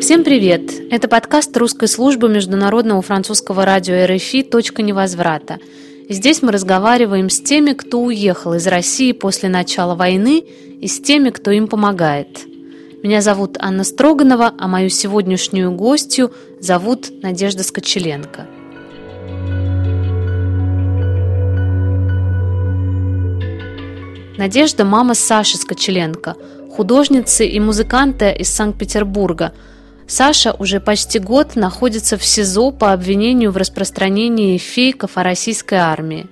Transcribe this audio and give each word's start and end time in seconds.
Всем 0.00 0.22
привет! 0.22 0.70
Это 0.92 1.08
подкаст 1.08 1.56
русской 1.56 1.88
службы 1.88 2.28
международного 2.28 3.02
французского 3.02 3.64
радио 3.64 4.06
РФИ 4.06 4.44
«Точка 4.44 4.82
невозврата». 4.82 5.58
Здесь 6.08 6.42
мы 6.42 6.52
разговариваем 6.52 7.28
с 7.28 7.40
теми, 7.40 7.72
кто 7.72 8.02
уехал 8.02 8.54
из 8.54 8.68
России 8.68 9.10
после 9.10 9.48
начала 9.48 9.96
войны 9.96 10.44
и 10.80 10.86
с 10.86 11.00
теми, 11.00 11.30
кто 11.30 11.50
им 11.50 11.66
помогает. 11.66 12.46
Меня 13.02 13.20
зовут 13.20 13.56
Анна 13.58 13.82
Строганова, 13.82 14.54
а 14.56 14.68
мою 14.68 14.90
сегодняшнюю 14.90 15.72
гостью 15.72 16.32
зовут 16.60 17.10
Надежда 17.20 17.64
Скочеленко. 17.64 18.46
Надежда– 24.36 24.84
мама 24.86 25.14
Саши 25.14 25.56
Скочеленко, 25.56 26.36
художницы 26.76 27.46
и 27.46 27.60
музыканта 27.60 28.30
из 28.30 28.48
Санкт-Петербурга– 28.50 29.52
Саша 30.06 30.52
уже 30.58 30.80
почти 30.80 31.18
год 31.18 31.56
находится 31.56 32.18
в 32.18 32.24
СИЗО 32.24 32.72
по 32.72 32.92
обвинению 32.92 33.52
в 33.52 33.56
распространении 33.56 34.58
фейков 34.58 35.16
о 35.16 35.22
российской 35.22 35.76
армии. 35.76 36.26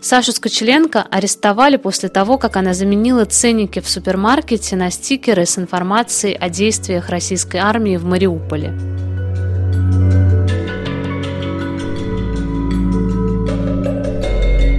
Сашу 0.00 0.32
Скочеленко 0.32 1.02
арестовали 1.02 1.76
после 1.76 2.08
того, 2.08 2.38
как 2.38 2.56
она 2.56 2.74
заменила 2.74 3.24
ценники 3.24 3.80
в 3.80 3.88
супермаркете 3.88 4.76
на 4.76 4.90
стикеры 4.90 5.46
с 5.46 5.58
информацией 5.58 6.34
о 6.34 6.48
действиях 6.48 7.08
российской 7.08 7.58
армии 7.58 7.96
в 7.96 8.04
Мариуполе. 8.04 8.72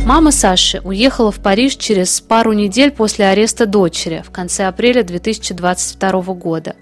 Мама 0.05 0.31
Саши 0.31 0.81
уехала 0.83 1.31
в 1.31 1.39
Париж 1.39 1.77
через 1.77 2.19
пару 2.19 2.51
недель 2.51 2.91
после 2.91 3.27
ареста 3.27 3.65
дочери 3.65 4.21
в 4.25 4.31
конце 4.31 4.65
апреля 4.65 5.01
2022 5.01 6.21
года. 6.33 6.75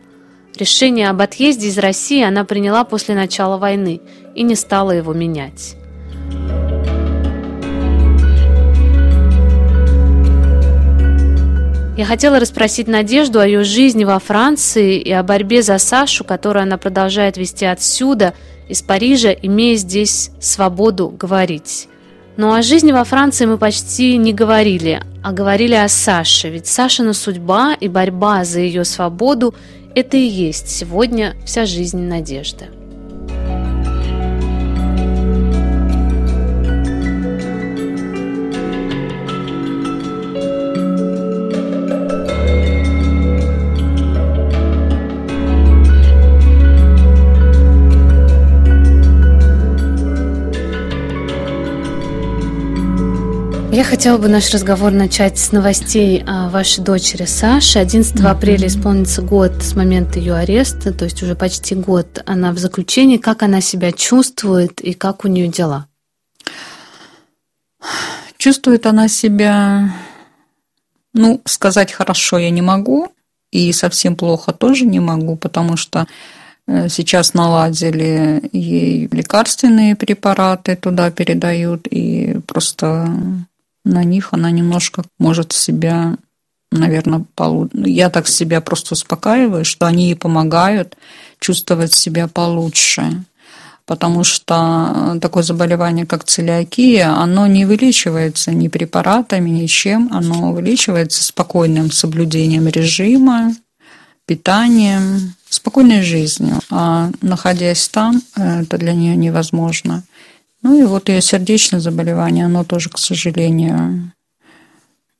Решение 0.57 1.07
об 1.07 1.21
отъезде 1.21 1.67
из 1.67 1.77
России 1.77 2.23
она 2.23 2.45
приняла 2.45 2.83
после 2.83 3.13
начала 3.13 3.57
войны 3.57 4.01
и 4.33 4.41
не 4.41 4.55
стала 4.55 4.89
его 4.89 5.13
менять. 5.13 5.75
Я 11.95 12.05
хотела 12.05 12.39
расспросить 12.39 12.87
Надежду 12.87 13.39
о 13.39 13.45
ее 13.45 13.63
жизни 13.63 14.03
во 14.03 14.17
Франции 14.17 14.99
и 14.99 15.11
о 15.11 15.21
борьбе 15.21 15.61
за 15.61 15.77
Сашу, 15.77 16.23
которую 16.23 16.63
она 16.63 16.79
продолжает 16.79 17.37
вести 17.37 17.65
отсюда, 17.65 18.33
из 18.67 18.81
Парижа, 18.81 19.31
имея 19.31 19.75
здесь 19.75 20.31
свободу 20.39 21.09
говорить. 21.09 21.87
Но 22.37 22.53
о 22.53 22.61
жизни 22.61 22.91
во 22.91 23.03
Франции 23.03 23.45
мы 23.45 23.57
почти 23.57 24.17
не 24.17 24.33
говорили, 24.33 25.01
а 25.23 25.31
говорили 25.31 25.75
о 25.75 25.87
Саше, 25.87 26.49
ведь 26.49 26.67
Сашина 26.67 27.13
судьба 27.13 27.75
и 27.79 27.87
борьба 27.87 28.43
за 28.45 28.61
ее 28.61 28.85
свободу 28.85 29.53
это 29.93 30.17
и 30.17 30.21
есть 30.21 30.69
сегодня 30.69 31.35
вся 31.45 31.65
жизнь 31.65 32.01
надежды. 32.01 32.80
Я 53.73 53.85
хотела 53.85 54.17
бы 54.17 54.27
наш 54.27 54.51
разговор 54.53 54.91
начать 54.91 55.39
с 55.39 55.53
новостей 55.53 56.21
о 56.27 56.49
вашей 56.49 56.83
дочери 56.83 57.23
Саши. 57.23 57.79
11 57.79 58.15
mm-hmm. 58.15 58.27
апреля 58.27 58.67
исполнится 58.67 59.21
год 59.21 59.63
с 59.63 59.77
момента 59.77 60.19
ее 60.19 60.35
ареста, 60.35 60.91
то 60.91 61.05
есть 61.05 61.23
уже 61.23 61.35
почти 61.35 61.73
год 61.73 62.21
она 62.25 62.51
в 62.51 62.57
заключении. 62.57 63.15
Как 63.15 63.43
она 63.43 63.61
себя 63.61 63.93
чувствует 63.93 64.81
и 64.81 64.91
как 64.91 65.23
у 65.23 65.29
нее 65.29 65.47
дела? 65.47 65.87
Чувствует 68.37 68.85
она 68.85 69.07
себя, 69.07 69.95
ну, 71.13 71.41
сказать 71.45 71.93
хорошо 71.93 72.39
я 72.39 72.49
не 72.49 72.61
могу, 72.61 73.13
и 73.51 73.71
совсем 73.71 74.17
плохо 74.17 74.51
тоже 74.51 74.85
не 74.85 74.99
могу, 74.99 75.37
потому 75.37 75.77
что 75.77 76.07
э, 76.67 76.89
Сейчас 76.89 77.33
наладили 77.33 78.49
ей 78.51 79.07
лекарственные 79.09 79.95
препараты, 79.95 80.75
туда 80.75 81.09
передают, 81.09 81.87
и 81.87 82.37
просто 82.47 83.07
на 83.83 84.03
них 84.03 84.29
она 84.31 84.51
немножко 84.51 85.03
может 85.19 85.51
себя, 85.51 86.15
наверное, 86.71 87.25
получше. 87.35 87.77
Я 87.85 88.09
так 88.09 88.27
себя 88.27 88.61
просто 88.61 88.93
успокаиваю, 88.93 89.65
что 89.65 89.85
они 89.87 90.05
ей 90.05 90.15
помогают 90.15 90.95
чувствовать 91.39 91.93
себя 91.93 92.27
получше. 92.27 93.23
Потому 93.85 94.23
что 94.23 95.17
такое 95.21 95.43
заболевание, 95.43 96.05
как 96.05 96.23
целиакия, 96.23 97.09
оно 97.09 97.47
не 97.47 97.65
вылечивается 97.65 98.51
ни 98.51 98.67
препаратами, 98.67 99.49
ничем. 99.49 100.09
Оно 100.13 100.53
вылечивается 100.53 101.23
спокойным 101.23 101.91
соблюдением 101.91 102.67
режима, 102.67 103.53
питанием, 104.27 105.33
спокойной 105.49 106.03
жизнью. 106.03 106.59
А 106.69 107.09
находясь 107.21 107.89
там, 107.89 108.21
это 108.35 108.77
для 108.77 108.93
нее 108.93 109.15
невозможно. 109.15 110.03
Ну 110.63 110.79
и 110.79 110.83
вот 110.85 111.09
ее 111.09 111.21
сердечное 111.21 111.79
заболевание, 111.79 112.45
оно 112.45 112.63
тоже, 112.63 112.89
к 112.89 112.97
сожалению, 112.97 114.11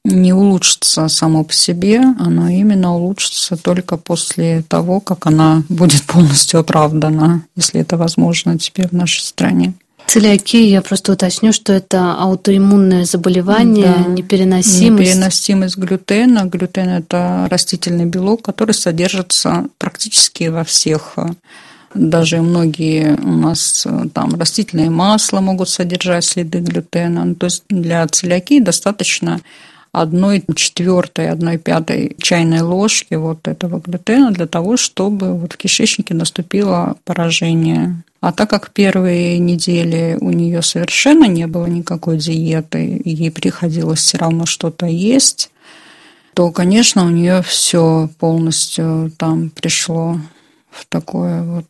не 0.04 0.34
улучшится 0.34 1.08
само 1.08 1.44
по 1.44 1.54
себе, 1.54 2.00
оно 2.20 2.50
именно 2.50 2.96
улучшится 2.96 3.56
только 3.56 3.98
после 3.98 4.64
того, 4.68 5.00
как 5.00 5.28
она 5.28 5.64
будет 5.70 6.04
полностью 6.04 6.60
оправдана, 6.60 7.44
если 7.56 7.82
это 7.82 7.98
возможно 7.98 8.58
теперь 8.58 8.88
в 8.88 8.94
нашей 8.94 9.22
стране. 9.22 9.74
Целиакия, 10.08 10.64
я 10.64 10.82
просто 10.82 11.14
уточню, 11.14 11.54
что 11.54 11.72
это 11.72 12.16
аутоиммунное 12.16 13.06
заболевание, 13.06 13.96
да. 13.98 14.12
непереносимость. 14.12 14.82
Непереносимость 14.82 15.78
глютена. 15.78 16.46
Глютен– 16.46 16.90
это 16.90 17.48
растительный 17.50 18.06
белок, 18.06 18.42
который 18.42 18.74
содержится 18.74 19.68
практически 19.78 20.46
во 20.46 20.64
всех 20.64 21.14
даже 21.94 22.42
многие 22.42 23.16
у 23.22 23.32
нас 23.32 23.86
э, 23.86 24.06
там 24.14 24.40
растительные 24.40 24.90
масла 24.90 25.42
могут 25.42 25.70
содержать 25.70 26.24
следы 26.24 26.60
глютена. 26.60 27.26
Ну, 27.26 27.36
то 27.36 27.48
есть 27.48 27.64
для 27.70 28.08
целиакии 28.08 28.60
достаточно 28.60 29.42
одной 29.92 30.44
четвертой, 30.56 31.30
одной 31.30 31.58
пятой 31.58 32.16
чайной 32.22 32.62
ложки 32.62 33.16
вот 33.16 33.48
этого 33.48 33.80
глютена 33.80 34.32
для 34.32 34.48
того, 34.48 34.78
чтобы 34.78 35.34
вот 35.34 35.54
в 35.54 35.58
кишечнике 35.58 36.14
наступило 36.14 36.96
поражение. 37.04 38.04
А 38.22 38.32
так 38.32 38.50
как 38.50 38.72
первые 38.72 39.40
недели 39.40 40.18
у 40.22 40.30
нее 40.30 40.62
совершенно 40.62 41.26
не 41.26 41.48
было 41.48 41.66
никакой 41.66 42.18
диеты, 42.18 43.02
ей 43.04 43.32
приходилось 43.32 44.00
все 44.00 44.18
равно 44.20 44.46
что-то 44.46 44.86
есть, 44.86 45.50
то, 46.36 46.52
конечно, 46.52 47.06
у 47.06 47.10
нее 47.10 47.42
все 47.42 48.10
полностью 48.20 49.12
там 49.18 49.50
пришло 49.50 50.18
в 50.72 50.86
такое 50.88 51.44
вот 51.44 51.68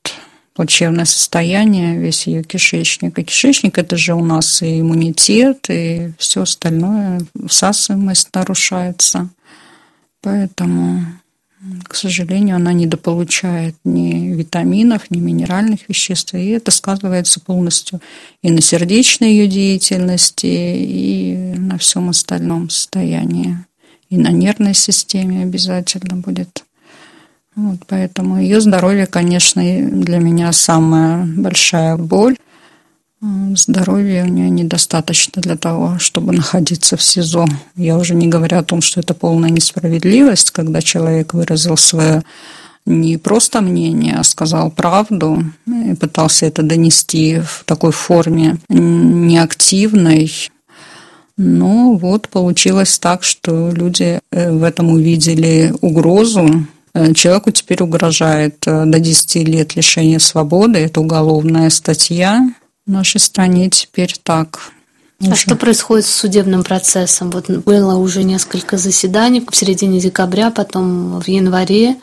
плачевное 0.53 1.05
состояние, 1.05 1.97
весь 1.97 2.27
ее 2.27 2.43
кишечник. 2.43 3.17
И 3.17 3.23
кишечник– 3.23 3.77
это 3.79 3.97
же 3.97 4.13
у 4.13 4.23
нас 4.23 4.61
и 4.61 4.79
иммунитет, 4.79 5.65
и 5.69 6.13
все 6.17 6.43
остальное, 6.43 7.21
всасываемость 7.47 8.29
нарушается. 8.33 9.29
Поэтому, 10.21 11.03
к 11.83 11.95
сожалению, 11.95 12.57
она 12.57 12.73
недополучает 12.73 13.75
ни 13.83 14.33
витаминов, 14.33 15.09
ни 15.09 15.19
минеральных 15.19 15.89
веществ, 15.89 16.35
и 16.35 16.49
это 16.49 16.69
сказывается 16.69 17.39
полностью 17.39 18.01
и 18.43 18.51
на 18.51 18.61
сердечной 18.61 19.31
ее 19.31 19.47
деятельности, 19.47 20.45
и 20.45 21.35
на 21.57 21.77
всем 21.77 22.09
остальном 22.09 22.69
состоянии. 22.69 23.57
И 24.09 24.17
на 24.17 24.29
нервной 24.29 24.73
системе 24.73 25.43
обязательно 25.43 26.17
будет 26.17 26.65
вот, 27.55 27.79
поэтому 27.87 28.41
ее 28.41 28.61
здоровье, 28.61 29.05
конечно, 29.07 29.61
для 29.61 30.19
меня 30.19 30.51
самая 30.53 31.25
большая 31.25 31.97
боль. 31.97 32.37
Здоровья 33.55 34.23
у 34.23 34.27
нее 34.27 34.49
недостаточно 34.49 35.41
для 35.41 35.55
того, 35.55 35.99
чтобы 35.99 36.33
находиться 36.33 36.97
в 36.97 37.03
СИЗО. 37.03 37.45
Я 37.75 37.97
уже 37.97 38.15
не 38.15 38.27
говорю 38.27 38.57
о 38.57 38.63
том, 38.63 38.81
что 38.81 38.99
это 38.99 39.13
полная 39.13 39.51
несправедливость, 39.51 40.51
когда 40.51 40.81
человек 40.81 41.33
выразил 41.33 41.77
свое 41.77 42.23
не 42.85 43.17
просто 43.17 43.61
мнение, 43.61 44.15
а 44.15 44.23
сказал 44.23 44.71
правду 44.71 45.43
и 45.67 45.93
пытался 45.93 46.47
это 46.47 46.63
донести 46.63 47.39
в 47.39 47.63
такой 47.65 47.91
форме 47.91 48.57
неактивной. 48.69 50.31
Но 51.37 51.93
вот 51.93 52.27
получилось 52.29 52.97
так, 52.97 53.23
что 53.23 53.71
люди 53.71 54.19
э, 54.31 54.51
в 54.51 54.63
этом 54.63 54.91
увидели 54.91 55.73
угрозу, 55.81 56.65
человеку 57.15 57.51
теперь 57.51 57.81
угрожает 57.83 58.67
э, 58.67 58.85
до 58.85 58.99
10 58.99 59.47
лет 59.47 59.75
лишения 59.75 60.19
свободы. 60.19 60.79
Это 60.79 60.99
уголовная 61.01 61.69
статья. 61.69 62.53
В 62.85 62.91
нашей 62.91 63.19
стране 63.19 63.69
теперь 63.69 64.13
так. 64.23 64.71
А 65.29 65.35
что 65.35 65.55
происходит 65.55 66.05
с 66.05 66.13
судебным 66.13 66.63
процессом? 66.63 67.29
Вот 67.29 67.49
было 67.49 67.95
уже 67.95 68.23
несколько 68.23 68.77
заседаний 68.77 69.45
в 69.47 69.55
середине 69.55 69.99
декабря, 69.99 70.49
потом 70.49 71.21
в 71.21 71.27
январе. 71.27 71.97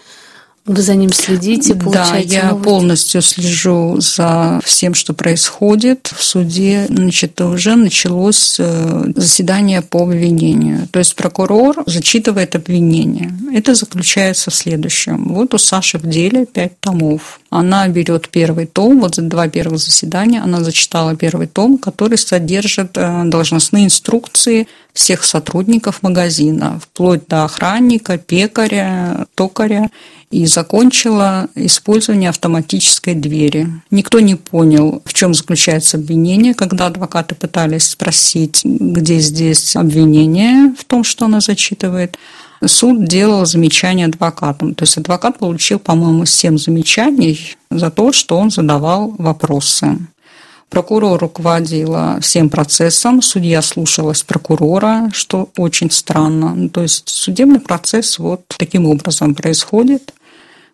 Вы 0.69 0.83
за 0.83 0.95
ним 0.95 1.13
следите, 1.13 1.75
получаете 1.75 2.29
Да, 2.29 2.35
я 2.35 2.49
новости? 2.51 2.65
полностью 2.65 3.23
слежу 3.23 3.97
за 4.01 4.61
всем, 4.63 4.93
что 4.95 5.15
происходит 5.15 6.11
в 6.15 6.23
суде. 6.23 6.87
Значит, 6.89 7.41
уже 7.41 7.75
началось 7.75 8.57
э, 8.59 9.05
заседание 9.17 9.81
по 9.81 10.03
обвинению. 10.03 10.87
То 10.89 10.99
есть 10.99 11.17
прокурор 11.17 11.83
зачитывает 11.87 12.55
обвинение. 12.55 13.33
Это 13.55 13.75
заключается 13.75 14.51
в 14.51 14.55
следующем. 14.55 15.33
Вот 15.33 15.55
у 15.55 15.59
Саши 15.59 15.99
в 15.99 16.07
деле 16.07 16.45
пять 16.45 16.79
томов. 16.81 17.41
Она 17.51 17.89
берет 17.89 18.29
первый 18.29 18.67
том, 18.67 19.01
вот 19.01 19.15
за 19.15 19.23
два 19.23 19.49
первых 19.49 19.79
заседания 19.79 20.43
она 20.43 20.63
зачитала 20.63 21.17
первый 21.17 21.47
том, 21.47 21.79
который 21.79 22.19
содержит 22.19 22.99
э, 22.99 23.23
должностные 23.25 23.87
инструкции 23.87 24.69
всех 24.93 25.25
сотрудников 25.25 26.03
магазина, 26.03 26.79
вплоть 26.79 27.27
до 27.27 27.45
охранника, 27.45 28.19
пекаря, 28.19 29.27
токаря 29.35 29.89
и 30.31 30.45
закончила 30.45 31.49
использование 31.55 32.29
автоматической 32.29 33.15
двери. 33.15 33.69
Никто 33.91 34.21
не 34.21 34.35
понял, 34.35 35.01
в 35.07 35.15
чем 35.15 35.33
заключается 35.33 35.97
обвинение, 35.97 36.53
когда 36.53 36.87
адвокаты 36.87 37.35
пытались 37.35 37.89
спросить, 37.89 38.61
где 38.65 39.21
здесь 39.21 39.75
обвинение 39.75 40.75
в 40.79 40.85
том, 40.85 41.03
что 41.03 41.25
она 41.25 41.41
зачитывает. 41.41 42.19
Суд 42.65 43.05
делал 43.05 43.47
замечания 43.47 44.07
адвокатам. 44.07 44.75
То 44.75 44.85
есть 44.85 44.99
адвокат 44.99 45.39
получил, 45.39 45.79
по-моему, 45.79 46.25
7 46.25 46.59
замечаний 46.59 47.57
за 47.71 47.91
то, 47.91 48.13
что 48.13 48.39
он 48.39 48.51
задавал 48.51 49.15
вопросы. 49.19 49.99
Прокурор 50.69 51.21
руководила 51.21 52.19
всем 52.21 52.51
процессом, 52.51 53.23
судья 53.23 53.63
слушалась 53.63 54.23
прокурора, 54.23 55.09
что 55.13 55.49
очень 55.57 55.91
странно. 55.91 56.69
То 56.69 56.83
есть 56.83 57.09
судебный 57.09 57.61
процесс 57.61 58.19
вот 58.19 58.43
таким 58.59 58.87
образом 58.87 59.35
происходит 59.35 60.13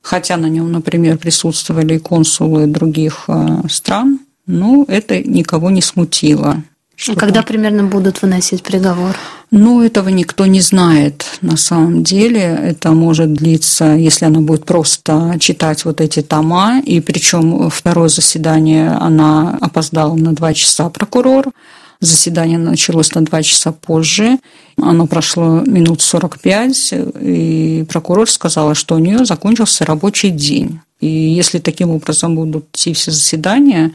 хотя 0.05 0.37
на 0.37 0.47
нем, 0.47 0.71
например, 0.71 1.19
присутствовали 1.19 1.99
консулы 1.99 2.67
других 2.67 3.25
э, 3.27 3.63
стран, 3.69 4.21
но 4.47 4.85
это 4.87 5.21
никого 5.23 5.71
не 5.71 5.81
смутило. 5.81 6.63
А 7.09 7.15
когда 7.17 7.43
примерно 7.43 7.85
будут 7.85 8.23
выносить 8.23 8.63
приговор? 8.63 9.17
Ну, 9.51 9.83
этого 9.83 10.09
никто 10.09 10.47
не 10.47 10.61
знает 10.61 11.25
на 11.41 11.57
самом 11.57 12.03
деле. 12.03 12.41
Это 12.41 12.93
может 12.93 13.33
длиться, 13.35 13.95
если 13.95 14.25
она 14.25 14.41
будет 14.41 14.65
просто 14.65 15.37
читать 15.39 15.85
вот 15.85 16.01
эти 16.01 16.23
тома. 16.23 16.81
И 16.81 17.01
причем 17.01 17.71
второе 17.71 18.09
заседание 18.09 18.91
она 18.91 19.57
опоздала 19.61 20.15
на 20.15 20.33
два 20.35 20.55
часа, 20.55 20.89
прокурор. 20.89 21.53
Заседание 22.01 22.59
началось 22.59 23.15
на 23.15 23.25
два 23.25 23.43
часа 23.43 23.73
позже. 23.73 24.39
Оно 24.77 25.07
прошло 25.07 25.61
минут 25.61 26.03
45, 26.03 26.95
и 27.21 27.87
прокурор 27.89 28.29
сказала, 28.29 28.75
что 28.75 28.97
у 28.97 28.99
нее 28.99 29.25
закончился 29.25 29.85
рабочий 29.85 30.31
день. 30.31 30.81
И 31.01 31.07
если 31.07 31.59
таким 31.59 31.91
образом 31.91 32.35
будут 32.35 32.67
идти 32.73 32.93
все 32.93 33.11
заседания, 33.11 33.93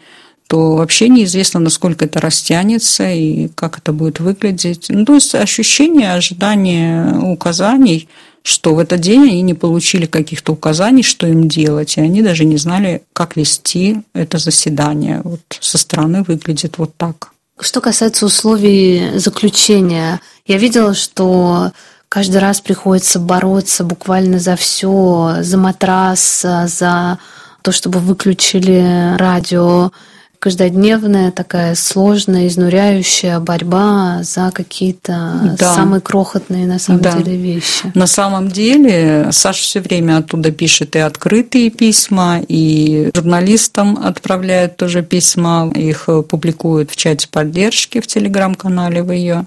то 0.49 0.77
вообще 0.77 1.09
неизвестно, 1.09 1.59
насколько 1.59 2.05
это 2.05 2.19
растянется 2.19 3.07
и 3.07 3.49
как 3.49 3.77
это 3.77 3.93
будет 3.93 4.19
выглядеть. 4.19 4.87
Ну, 4.89 5.05
то 5.05 5.13
есть 5.13 5.35
ощущение, 5.35 6.13
ожидание 6.13 7.19
указаний, 7.19 8.09
что 8.41 8.73
в 8.73 8.79
этот 8.79 8.99
день 8.99 9.21
они 9.25 9.41
не 9.43 9.53
получили 9.53 10.07
каких-то 10.07 10.53
указаний, 10.53 11.03
что 11.03 11.27
им 11.27 11.47
делать, 11.47 11.97
и 11.97 12.01
они 12.01 12.23
даже 12.23 12.45
не 12.45 12.57
знали, 12.57 13.03
как 13.13 13.35
вести 13.35 14.01
это 14.15 14.39
заседание. 14.39 15.21
Вот 15.23 15.41
со 15.59 15.77
стороны 15.77 16.23
выглядит 16.23 16.79
вот 16.79 16.95
так. 16.97 17.29
Что 17.59 17.79
касается 17.79 18.25
условий 18.25 19.19
заключения, 19.19 20.19
я 20.47 20.57
видела, 20.57 20.95
что 20.95 21.73
каждый 22.09 22.37
раз 22.37 22.59
приходится 22.59 23.19
бороться 23.19 23.83
буквально 23.83 24.39
за 24.39 24.55
все, 24.55 25.35
за 25.41 25.57
матрас, 25.59 26.41
за 26.41 27.19
то, 27.61 27.71
чтобы 27.71 27.99
выключили 27.99 29.15
радио, 29.15 29.91
каждодневная 30.39 31.31
такая 31.31 31.75
сложная, 31.75 32.47
изнуряющая 32.47 33.39
борьба 33.39 34.23
за 34.23 34.51
какие-то 34.51 35.55
да. 35.59 35.75
самые 35.75 35.99
крохотные 35.99 36.65
на 36.65 36.79
самом 36.79 37.01
да. 37.01 37.17
деле 37.17 37.35
вещи. 37.35 37.91
На 37.93 38.07
самом 38.07 38.47
деле 38.47 39.27
Саша 39.31 39.61
все 39.61 39.81
время 39.81 40.17
оттуда 40.17 40.51
пишет 40.51 40.95
и 40.95 40.99
открытые 40.99 41.69
письма, 41.69 42.39
и 42.47 43.11
журналистам 43.13 43.99
отправляет 44.01 44.77
тоже 44.77 45.03
письма, 45.03 45.69
их 45.75 46.07
публикуют 46.29 46.91
в 46.91 46.95
чате 46.95 47.27
поддержки 47.29 47.99
в 47.99 48.07
телеграм-канале 48.07 49.03
в 49.03 49.11
ее. 49.11 49.45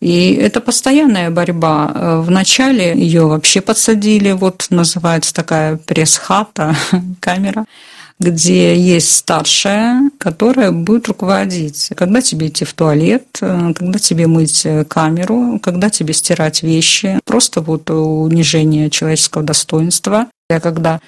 И 0.00 0.32
это 0.34 0.60
постоянная 0.60 1.30
борьба. 1.30 2.22
Вначале 2.22 2.98
ее 2.98 3.26
вообще 3.26 3.60
подсадили, 3.60 4.32
вот 4.32 4.66
называется 4.70 5.32
такая 5.32 5.76
пресс-хата, 5.76 6.74
камера 7.20 7.66
где 8.18 8.76
есть 8.76 9.14
старшая, 9.16 10.10
которая 10.18 10.70
будет 10.72 11.08
руководить, 11.08 11.90
когда 11.96 12.20
тебе 12.20 12.48
идти 12.48 12.64
в 12.64 12.72
туалет, 12.72 13.26
э, 13.40 13.72
когда 13.74 13.98
тебе 13.98 14.26
мыть 14.26 14.66
камеру, 14.88 15.58
когда 15.62 15.90
тебе 15.90 16.14
стирать 16.14 16.62
вещи. 16.62 17.20
Просто 17.24 17.60
вот 17.60 17.90
унижение 17.90 18.90
человеческого 18.90 19.42
достоинства. 19.42 20.26
Я 20.50 20.60
когда 20.60 21.00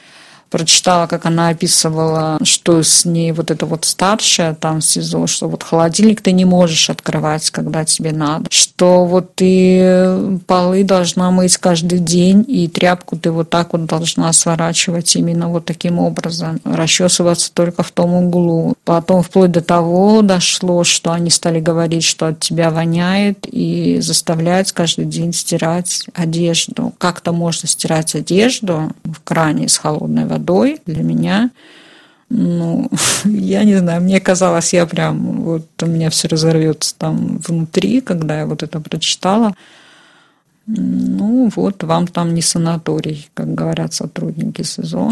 прочитала, 0.55 1.09
как 1.09 1.27
она 1.27 1.49
описывала, 1.49 2.39
что 2.45 2.81
с 2.85 3.05
ней 3.05 3.33
вот 3.33 3.51
это 3.51 3.67
вот 3.67 3.85
старшая 3.85 4.55
там 4.55 4.79
в 4.79 4.85
СИЗО, 4.85 5.27
что 5.27 5.49
вот 5.49 5.65
холодильник 5.65 6.21
ты 6.21 6.31
не 6.31 6.45
можешь 6.45 6.91
открывать, 6.91 7.51
когда 7.51 7.85
тебе 7.85 8.13
надо, 8.13 8.47
что 8.51 9.05
вот 9.05 9.35
ты 9.35 10.39
полы 10.47 10.85
должна 10.85 11.33
мыть 11.33 11.57
каждый 11.57 11.99
день, 11.99 12.45
и 12.47 12.69
тряпку 12.69 13.17
ты 13.17 13.33
вот 13.33 13.51
так 13.51 13.73
вот 13.73 13.87
должна 13.87 14.33
сворачивать 14.33 15.17
именно 15.17 15.49
вот 15.49 15.65
таким 15.65 15.99
образом, 15.99 16.61
расчесываться 16.65 17.53
только 17.53 17.83
в 17.83 17.91
том 17.91 18.15
углу. 18.15 18.75
Потом 18.85 19.25
вплоть 19.25 19.51
до 19.51 19.61
того 19.61 20.23
дошло, 20.23 20.85
что 20.85 21.11
они 21.11 21.31
стали 21.31 21.59
говорить, 21.59 22.05
что 22.05 22.29
от 22.29 22.39
тебя 22.39 22.71
воняет, 22.71 23.45
и 23.51 23.99
заставлять 24.01 24.71
каждый 24.71 25.07
день 25.07 25.33
стирать 25.33 26.07
одежду. 26.15 26.93
Как-то 26.99 27.33
можно 27.33 27.69
стирать 27.69 28.15
одежду 28.15 28.93
в 29.03 29.21
кране 29.25 29.69
с 29.69 29.79
холодной 29.79 30.27
водой, 30.27 30.44
водой 30.45 30.81
для 30.87 31.03
меня, 31.03 31.51
ну, 32.29 32.91
я 33.25 33.65
не 33.65 33.77
знаю, 33.77 34.03
мне 34.03 34.21
казалось, 34.21 34.75
я 34.75 34.87
прям, 34.87 35.43
вот 35.43 35.67
у 35.83 35.87
меня 35.87 36.11
все 36.11 36.29
разорвется 36.29 36.95
там 36.99 37.39
внутри, 37.39 38.01
когда 38.01 38.39
я 38.39 38.47
вот 38.47 38.63
это 38.63 38.81
прочитала. 38.81 39.55
Ну, 40.67 41.51
вот 41.55 41.83
вам 41.83 42.07
там 42.07 42.35
не 42.35 42.43
санаторий, 42.43 43.29
как 43.35 43.55
говорят 43.55 43.93
сотрудники 43.93 44.63
СИЗО. 44.63 45.11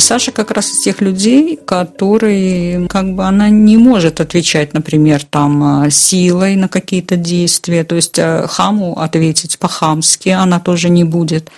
Саша 0.00 0.32
как 0.32 0.50
раз 0.50 0.70
из 0.70 0.80
тех 0.80 1.00
людей, 1.00 1.56
которые, 1.56 2.88
как 2.88 3.14
бы, 3.14 3.24
она 3.24 3.48
не 3.48 3.76
может 3.76 4.20
отвечать, 4.20 4.74
например, 4.74 5.24
там, 5.24 5.84
э, 5.84 5.90
силой 5.90 6.56
на 6.56 6.68
какие-то 6.68 7.16
действия, 7.16 7.84
то 7.84 7.96
есть 7.96 8.18
э, 8.18 8.46
хаму 8.48 8.98
ответить 8.98 9.58
по-хамски 9.58 10.30
она 10.30 10.60
тоже 10.60 10.88
не 10.88 11.04
будет. 11.04 11.50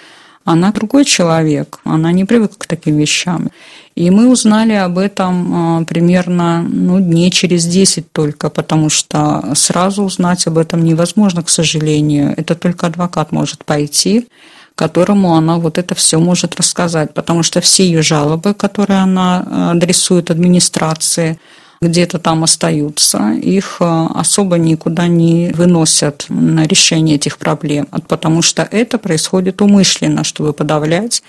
Она 0.44 0.72
другой 0.72 1.04
человек, 1.04 1.78
она 1.84 2.10
не 2.10 2.24
привыкла 2.24 2.56
к 2.58 2.66
таким 2.66 2.96
вещам. 2.96 3.50
И 3.94 4.10
мы 4.10 4.28
узнали 4.28 4.72
об 4.72 4.98
этом 4.98 5.82
э, 5.82 5.84
примерно 5.84 6.62
ну, 6.62 7.00
дней 7.00 7.30
через 7.30 7.64
10 7.64 8.10
только, 8.12 8.50
потому 8.50 8.90
что 8.90 9.52
сразу 9.54 10.02
узнать 10.02 10.46
об 10.46 10.58
этом 10.58 10.84
невозможно, 10.84 11.42
к 11.42 11.48
сожалению. 11.48 12.34
Это 12.36 12.54
только 12.54 12.86
адвокат 12.86 13.32
может 13.32 13.64
пойти 13.64 14.26
которому 14.74 15.34
она 15.34 15.58
вот 15.58 15.78
это 15.78 15.94
все 15.94 16.18
может 16.18 16.56
рассказать, 16.56 17.14
потому 17.14 17.42
что 17.42 17.60
все 17.60 17.84
ее 17.84 18.02
жалобы, 18.02 18.54
которые 18.54 19.00
она 19.00 19.44
э, 19.44 19.70
адресует 19.76 20.30
администрации, 20.30 21.38
где-то 21.80 22.18
там 22.18 22.44
остаются, 22.44 23.32
их 23.32 23.78
э, 23.80 24.06
особо 24.14 24.56
никуда 24.56 25.08
не 25.08 25.52
выносят 25.52 26.26
на 26.28 26.64
решение 26.64 27.16
этих 27.16 27.38
проблем, 27.38 27.88
потому 28.08 28.42
что 28.42 28.62
это 28.62 28.98
происходит 28.98 29.60
умышленно, 29.60 30.24
чтобы 30.24 30.52
подавлять 30.52 31.22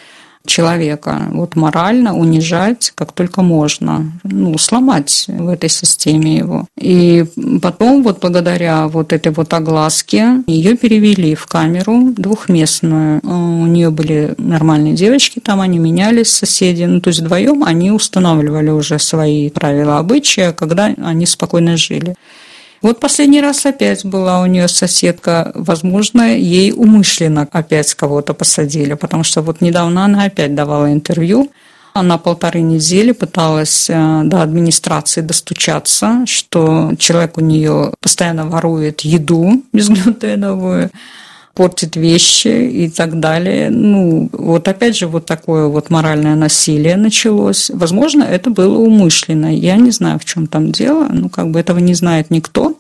человека, 0.46 1.28
вот 1.32 1.56
морально 1.56 2.16
унижать 2.16 2.92
как 2.96 3.14
только 3.14 3.42
можно, 3.42 4.12
ну, 4.24 4.58
сломать 4.58 5.26
в 5.28 5.48
этой 5.50 5.70
системе 5.70 6.38
его. 6.38 6.66
И 6.78 7.26
потом 7.62 8.04
вот 8.04 8.20
благодаря 8.20 8.88
вот 8.88 9.14
этой 9.14 9.32
вот 9.32 9.54
огласке 9.54 10.44
ее 10.48 10.76
перевели 10.76 11.36
в 11.36 11.46
камеру 11.46 12.14
двухместную. 12.16 13.22
У 13.24 13.66
нее 13.66 13.90
были 13.90 14.36
нормальные 14.38 14.94
девочки, 14.94 15.40
там 15.40 15.62
они 15.62 15.80
менялись, 15.80 16.30
соседи, 16.30 16.84
ну, 16.84 17.00
то 17.00 17.10
есть 17.10 17.22
вдвоем 17.22 17.64
они 17.64 17.92
устанавливали 17.92 18.70
уже 18.70 19.00
свои 19.00 19.50
правила 19.50 19.98
обычая, 20.00 20.52
когда 20.52 20.86
они 20.86 21.26
спокойно 21.26 21.78
жили. 21.78 22.16
Вот 22.84 23.00
последний 23.00 23.40
раз 23.40 23.66
опять 23.66 24.04
была 24.04 24.42
у 24.42 24.46
нее 24.46 24.68
соседка, 24.68 25.54
возможно, 25.56 26.36
ей 26.36 26.74
умышленно 26.74 27.48
опять 27.50 27.94
кого-то 27.94 28.34
посадили, 28.34 28.94
потому 28.96 29.24
что 29.24 29.42
вот 29.42 29.62
недавно 29.62 30.04
она 30.04 30.26
опять 30.26 30.54
давала 30.54 30.92
интервью. 30.92 31.50
Она 31.94 32.18
полторы 32.18 32.60
недели 32.60 33.14
пыталась 33.14 33.90
э, 33.90 34.22
до 34.26 34.42
администрации 34.42 35.22
достучаться, 35.22 36.26
что 36.26 36.92
человек 36.98 37.38
у 37.38 37.42
нее 37.42 37.94
постоянно 38.02 38.48
ворует 38.48 39.02
еду 39.02 39.64
безглютеновую, 39.72 40.92
портит 41.54 41.96
вещи 41.96 42.48
и 42.48 42.90
так 42.90 43.20
далее. 43.20 43.70
Ну, 43.70 44.30
вот 44.32 44.68
опять 44.68 44.98
же, 44.98 45.08
вот 45.08 45.26
такое 45.26 45.68
вот 45.68 45.90
моральное 45.90 46.36
насилие 46.36 46.98
началось. 46.98 47.70
Возможно, 47.74 48.24
это 48.24 48.50
было 48.50 48.78
умышленно. 48.78 49.56
Я 49.56 49.76
не 49.76 49.92
знаю, 49.92 50.20
в 50.20 50.26
чем 50.26 50.48
там 50.48 50.72
дело. 50.72 51.08
Ну, 51.12 51.30
как 51.30 51.52
бы 51.52 51.60
этого 51.60 51.78
не 51.78 51.94
знает 51.94 52.32
никто. 52.32 52.76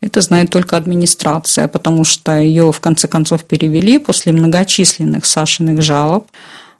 Это 0.00 0.20
знает 0.20 0.50
только 0.50 0.76
администрация, 0.76 1.68
потому 1.68 2.04
что 2.04 2.38
ее 2.38 2.72
в 2.72 2.80
конце 2.80 3.08
концов 3.08 3.44
перевели 3.44 3.98
после 3.98 4.32
многочисленных 4.32 5.24
Сашиных 5.24 5.82
жалоб. 5.82 6.28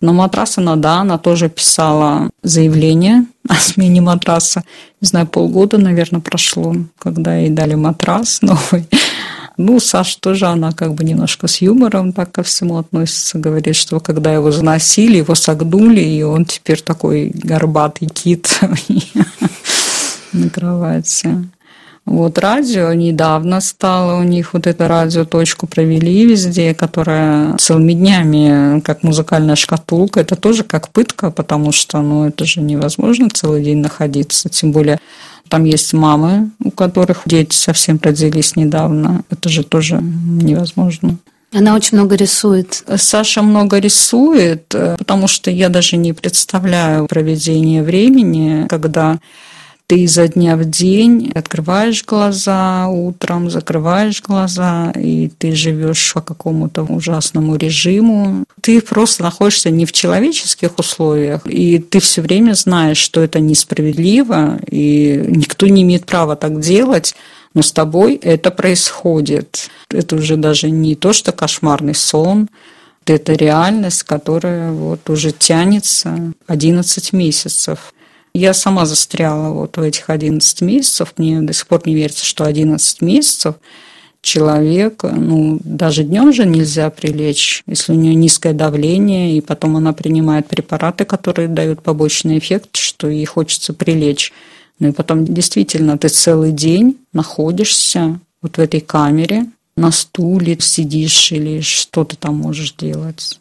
Но 0.01 0.13
матрас 0.13 0.59
она, 0.59 0.77
да, 0.77 1.01
она 1.01 1.19
тоже 1.19 1.49
писала 1.49 2.31
заявление 2.43 3.27
о 3.49 3.55
смене 3.55 4.01
матраса. 4.01 4.65
Не 5.01 5.07
знаю, 5.07 5.27
полгода, 5.27 5.79
наверное, 5.79 6.21
прошло, 6.21 6.75
когда 6.99 7.37
ей 7.37 7.51
дали 7.51 7.75
матрас 7.75 8.41
новый. 8.43 8.87
Ну, 9.59 9.81
Саша 9.81 10.21
тоже, 10.21 10.47
она 10.47 10.71
как 10.71 10.95
бы 10.95 11.03
немножко 11.03 11.49
с 11.49 11.61
юмором 11.61 12.13
так 12.13 12.31
ко 12.31 12.45
всему 12.45 12.79
относится. 12.79 13.39
Говорит, 13.39 13.75
что 13.75 13.99
когда 13.99 14.33
его 14.33 14.53
заносили, 14.53 15.17
его 15.17 15.35
согнули, 15.35 16.01
и 16.01 16.23
он 16.23 16.45
теперь 16.45 16.81
такой 16.81 17.33
горбатый 17.35 18.09
кит 18.09 18.61
на 20.33 20.49
кровати. 20.49 21.51
Вот 22.05 22.39
радио 22.39 22.95
недавно 22.95 23.61
стало, 23.61 24.19
у 24.19 24.23
них 24.23 24.55
вот 24.55 24.67
эту 24.67 24.89
радиоточку 24.89 25.67
провели 25.67 26.25
везде, 26.25 26.73
которая 26.73 27.57
целыми 27.59 27.93
днями, 27.93 28.81
как 28.81 29.03
музыкальная 29.03 29.57
шкатулка, 29.57 30.21
это 30.21 30.35
тоже 30.35 30.65
как 30.65 30.89
пытка, 30.89 31.31
потому 31.31 31.71
что, 31.71 32.01
ну, 32.01 32.29
это 32.29 32.47
же 32.47 32.63
невозможно 32.63 33.29
целый 33.29 33.63
день 33.63 33.79
находиться, 33.79 34.49
тем 34.49 34.73
более 34.73 35.01
там 35.49 35.65
есть 35.65 35.93
мамы, 35.93 36.51
у 36.63 36.71
которых 36.71 37.23
дети 37.27 37.55
совсем 37.55 37.99
родились 38.03 38.57
недавно, 38.57 39.23
это 39.31 39.49
же 39.49 39.65
тоже 39.65 40.01
невозможно. 40.01 41.19
Она 41.55 41.75
очень 41.75 41.97
много 41.97 42.15
рисует. 42.15 42.85
Саша 42.97 43.41
много 43.43 43.79
рисует, 43.79 44.67
потому 44.69 45.29
что 45.29 45.51
я 45.51 45.71
даже 45.71 45.97
не 45.97 46.13
представляю 46.13 47.07
проведение 47.07 47.83
времени, 47.83 48.67
когда 48.69 49.19
ты 49.89 50.01
изо 50.01 50.29
дня 50.29 50.57
в 50.59 50.67
день 50.67 51.33
открываешь 51.35 52.05
глаза 52.05 52.89
утром, 52.89 53.51
закрываешь 53.51 54.21
глаза, 54.23 54.93
и 54.95 55.31
ты 55.39 55.55
живешь 55.55 56.13
по 56.13 56.21
какому-то 56.21 56.83
ужасному 56.83 57.57
режиму. 57.57 58.45
Ты 58.61 58.83
просто 58.83 59.23
находишься 59.23 59.71
не 59.71 59.87
в 59.87 59.93
человеческих 59.93 60.79
условиях, 60.79 61.41
и 61.47 61.79
ты 61.79 62.01
все 62.01 62.21
время 62.21 62.53
знаешь, 62.53 62.99
что 62.99 63.23
это 63.23 63.41
несправедливо, 63.41 64.59
и 64.71 65.25
никто 65.27 65.67
не 65.67 65.83
имеет 65.85 66.05
права 66.05 66.37
так 66.37 66.61
делать, 66.61 67.15
но 67.55 67.63
с 67.63 67.73
тобой 67.73 68.17
это 68.17 68.51
происходит. 68.51 69.71
Это 69.89 70.17
уже 70.17 70.37
даже 70.37 70.71
не 70.71 70.97
то, 70.97 71.15
что 71.15 71.33
кошмарный 71.33 71.95
сон, 71.95 72.51
это 73.07 73.33
реальность, 73.33 74.03
которая 74.03 74.71
вот 74.71 75.09
уже 75.09 75.33
тянется 75.33 76.35
11 76.47 77.15
месяцев. 77.15 77.95
Я 78.35 78.55
сама 78.55 78.87
застряла 78.87 79.53
вот 79.53 79.77
в 79.77 79.81
этих 79.81 80.11
11 80.11 80.61
месяцев. 80.63 81.15
Мне 81.17 81.41
до 81.41 81.53
сих 81.53 81.67
пор 81.67 81.83
не 81.87 81.95
верится, 81.95 82.25
что 82.25 82.45
11 82.45 83.01
месяцев 83.01 83.57
человек, 84.21 85.05
ну, 85.05 85.59
даже 85.63 86.05
днем 86.05 86.33
же 86.33 86.45
нельзя 86.45 86.91
прилечь, 86.91 87.63
если 87.67 87.93
у 87.93 87.95
нее 87.95 88.15
низкое 88.15 88.53
давление, 88.53 89.37
и 89.37 89.41
потом 89.41 89.77
она 89.77 89.93
принимает 89.93 90.49
препараты, 90.49 91.05
которые 91.05 91.49
дают 91.49 91.83
побочный 91.83 92.39
эффект, 92.39 92.77
что 92.77 93.09
ей 93.09 93.25
хочется 93.25 93.73
прилечь. 93.73 94.33
Ну 94.81 94.89
и 94.89 94.93
потом 94.93 95.25
действительно 95.25 95.99
ты 95.99 96.09
целый 96.09 96.53
день 96.53 96.99
находишься 97.13 98.21
вот 98.43 98.57
в 98.57 98.61
этой 98.61 98.81
камере, 98.81 99.47
на 99.77 99.93
стуле 99.93 100.57
сидишь 100.61 101.33
или 101.33 101.61
что 101.61 102.05
ты 102.05 102.17
там 102.17 102.37
можешь 102.37 102.75
делать. 102.75 103.39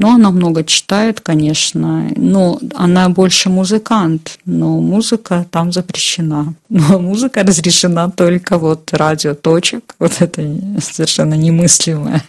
Но 0.00 0.14
она 0.14 0.30
много 0.30 0.62
читает, 0.62 1.20
конечно, 1.20 2.08
но 2.14 2.60
она 2.76 3.08
больше 3.08 3.50
музыкант, 3.50 4.38
но 4.44 4.80
музыка 4.80 5.44
там 5.50 5.72
запрещена. 5.72 6.54
Но 6.68 7.00
музыка 7.00 7.42
разрешена 7.42 8.08
только 8.08 8.58
вот 8.58 8.92
радиоточек, 8.92 9.96
вот 9.98 10.12
это 10.20 10.42
совершенно 10.80 11.34
немыслимое. 11.34 12.22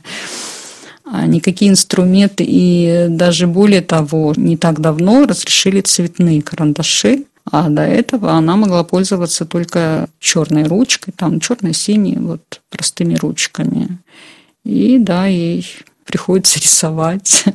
А 1.05 1.27
никакие 1.27 1.69
инструменты 1.71 2.43
и 2.47 3.05
даже 3.09 3.45
более 3.45 3.81
того, 3.81 4.33
не 4.35 4.57
так 4.57 4.79
давно 4.79 5.25
разрешили 5.25 5.81
цветные 5.81 6.41
карандаши, 6.41 7.25
а 7.51 7.69
до 7.69 7.83
этого 7.83 8.31
она 8.33 8.55
могла 8.55 8.83
пользоваться 8.83 9.45
только 9.45 10.07
черной 10.19 10.63
ручкой, 10.63 11.11
там 11.15 11.39
черно-синие, 11.39 12.19
вот 12.19 12.61
простыми 12.69 13.15
ручками. 13.15 13.97
И 14.63 14.97
да, 14.99 15.25
ей 15.25 15.65
приходится 16.09 16.59
рисовать. 16.59 17.45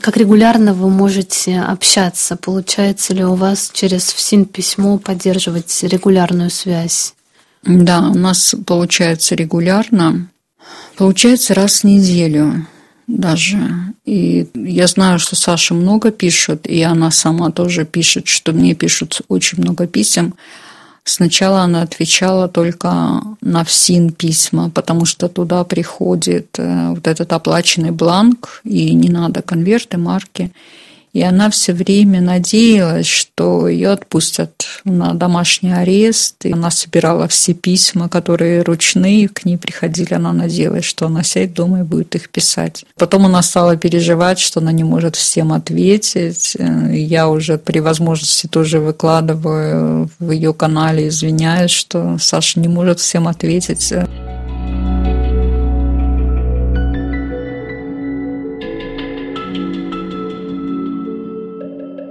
Как 0.00 0.18
регулярно 0.18 0.74
вы 0.74 0.90
можете 0.90 1.60
общаться? 1.60 2.36
Получается 2.36 3.14
ли 3.14 3.24
у 3.24 3.34
вас 3.34 3.70
через 3.72 4.12
ФСИН 4.12 4.44
письмо 4.44 4.98
поддерживать 4.98 5.82
регулярную 5.82 6.50
связь? 6.50 7.14
Да, 7.64 8.08
у 8.10 8.14
нас 8.14 8.54
получается 8.66 9.34
регулярно. 9.34 10.28
Получается 10.96 11.54
раз 11.54 11.80
в 11.80 11.84
неделю 11.84 12.66
даже. 13.06 13.58
И 14.04 14.46
я 14.54 14.86
знаю, 14.86 15.18
что 15.18 15.36
Саша 15.36 15.72
много 15.72 16.10
пишет, 16.10 16.66
и 16.66 16.82
она 16.82 17.10
сама 17.10 17.50
тоже 17.50 17.86
пишет, 17.86 18.26
что 18.26 18.52
мне 18.52 18.74
пишут 18.74 19.22
очень 19.28 19.62
много 19.62 19.86
писем. 19.86 20.34
Сначала 21.04 21.62
она 21.62 21.82
отвечала 21.82 22.48
только 22.48 23.22
на 23.40 23.64
ФСИН 23.64 24.12
письма, 24.12 24.70
потому 24.70 25.06
что 25.06 25.28
туда 25.28 25.64
приходит 25.64 26.58
э, 26.58 26.90
вот 26.90 27.06
этот 27.06 27.32
оплаченный 27.32 27.90
бланк, 27.90 28.60
и 28.64 28.94
не 28.94 29.08
надо 29.08 29.42
конверты, 29.42 29.96
марки. 29.96 30.52
И 31.12 31.22
она 31.22 31.50
все 31.50 31.72
время 31.72 32.20
надеялась, 32.20 33.06
что 33.06 33.66
ее 33.68 33.90
отпустят 33.90 34.66
на 34.84 35.14
домашний 35.14 35.72
арест. 35.72 36.44
И 36.44 36.52
она 36.52 36.70
собирала 36.70 37.26
все 37.26 37.52
письма, 37.52 38.08
которые 38.08 38.62
ручные 38.62 39.28
к 39.28 39.44
ней 39.44 39.58
приходили. 39.58 40.14
Она 40.14 40.32
надеялась, 40.32 40.84
что 40.84 41.06
она 41.06 41.22
сядет 41.22 41.54
дома 41.54 41.80
и 41.80 41.82
будет 41.82 42.14
их 42.14 42.30
писать. 42.30 42.84
Потом 42.96 43.26
она 43.26 43.42
стала 43.42 43.76
переживать, 43.76 44.38
что 44.38 44.60
она 44.60 44.72
не 44.72 44.84
может 44.84 45.16
всем 45.16 45.52
ответить. 45.52 46.56
Я 46.92 47.28
уже 47.28 47.58
при 47.58 47.80
возможности 47.80 48.46
тоже 48.46 48.78
выкладываю 48.78 50.10
в 50.18 50.30
ее 50.30 50.54
канале, 50.54 51.08
извиняюсь, 51.08 51.72
что 51.72 52.18
Саша 52.18 52.60
не 52.60 52.68
может 52.68 53.00
всем 53.00 53.26
ответить. 53.26 53.92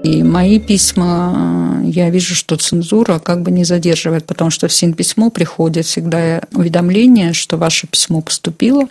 И 0.09 0.23
мои 0.23 0.59
письма, 0.59 1.81
я 1.83 2.09
вижу, 2.09 2.33
что 2.33 2.55
цензура 2.55 3.19
как 3.19 3.43
бы 3.43 3.51
не 3.51 3.63
задерживает, 3.63 4.25
потому 4.25 4.49
что 4.49 4.67
в 4.67 4.73
СИН 4.73 4.93
письмо 4.93 5.29
приходит 5.29 5.85
всегда 5.85 6.41
уведомление, 6.51 7.33
что 7.33 7.57
ваше 7.57 7.85
письмо 7.85 8.21
поступило, 8.21 8.87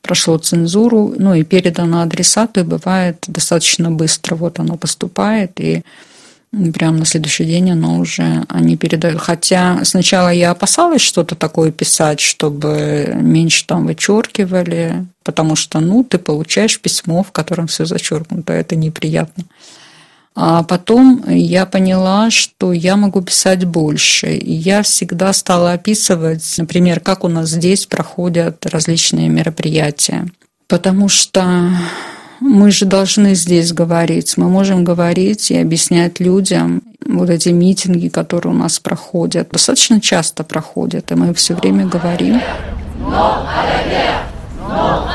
прошло 0.00 0.38
цензуру, 0.38 1.14
ну 1.18 1.34
и 1.34 1.44
передано 1.44 2.00
адресату, 2.00 2.60
и 2.60 2.62
бывает 2.62 3.24
достаточно 3.26 3.90
быстро. 3.90 4.36
Вот 4.36 4.58
оно 4.58 4.76
поступает, 4.76 5.60
и 5.60 5.82
прямо 6.72 6.96
на 6.96 7.04
следующий 7.04 7.44
день 7.44 7.72
оно 7.72 7.98
уже 7.98 8.44
они 8.48 8.78
передают. 8.78 9.20
Хотя 9.20 9.84
сначала 9.84 10.30
я 10.30 10.52
опасалась 10.52 11.02
что-то 11.02 11.34
такое 11.34 11.72
писать, 11.72 12.20
чтобы 12.20 13.12
меньше 13.20 13.66
там 13.66 13.84
вычеркивали, 13.84 15.04
потому 15.24 15.56
что, 15.56 15.80
ну, 15.80 16.04
ты 16.04 16.16
получаешь 16.16 16.80
письмо, 16.80 17.22
в 17.22 17.32
котором 17.32 17.66
все 17.66 17.84
зачеркнуто, 17.84 18.54
это 18.54 18.76
неприятно. 18.76 19.44
А 20.36 20.64
потом 20.64 21.22
я 21.28 21.64
поняла, 21.64 22.30
что 22.30 22.72
я 22.72 22.96
могу 22.96 23.22
писать 23.22 23.64
больше. 23.64 24.34
И 24.34 24.52
я 24.52 24.82
всегда 24.82 25.32
стала 25.32 25.72
описывать, 25.72 26.54
например, 26.58 26.98
как 27.00 27.22
у 27.22 27.28
нас 27.28 27.50
здесь 27.50 27.86
проходят 27.86 28.66
различные 28.66 29.28
мероприятия. 29.28 30.26
Потому 30.66 31.08
что 31.08 31.70
мы 32.40 32.72
же 32.72 32.84
должны 32.84 33.34
здесь 33.36 33.72
говорить. 33.72 34.36
Мы 34.36 34.48
можем 34.48 34.82
говорить 34.82 35.52
и 35.52 35.56
объяснять 35.56 36.18
людям 36.18 36.82
вот 37.06 37.30
эти 37.30 37.50
митинги, 37.50 38.08
которые 38.08 38.52
у 38.52 38.58
нас 38.58 38.80
проходят. 38.80 39.50
Достаточно 39.50 40.00
часто 40.00 40.42
проходят, 40.42 41.12
и 41.12 41.14
мы 41.14 41.32
все 41.34 41.54
время 41.54 41.86
говорим. 41.86 42.40
Но, 42.98 43.46
но, 44.68 45.08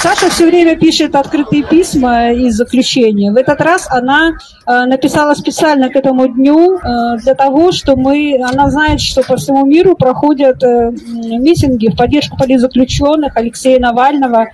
Саша 0.00 0.30
все 0.30 0.46
время 0.46 0.76
пишет 0.76 1.16
открытые 1.16 1.64
письма 1.64 2.30
и 2.30 2.50
заключения. 2.50 3.32
В 3.32 3.36
этот 3.36 3.60
раз 3.60 3.88
она 3.90 4.30
э, 4.64 4.84
написала 4.84 5.34
специально 5.34 5.88
к 5.88 5.96
этому 5.96 6.28
дню 6.28 6.78
э, 6.78 7.16
для 7.18 7.34
того, 7.34 7.72
что 7.72 7.96
мы, 7.96 8.40
она 8.40 8.70
знает, 8.70 9.00
что 9.00 9.22
по 9.22 9.36
всему 9.36 9.66
миру 9.66 9.96
проходят 9.96 10.62
э, 10.62 10.92
митинги 10.92 11.88
в 11.88 11.96
поддержку 11.96 12.36
политзаключенных 12.36 13.36
Алексея 13.36 13.80
Навального 13.80 14.46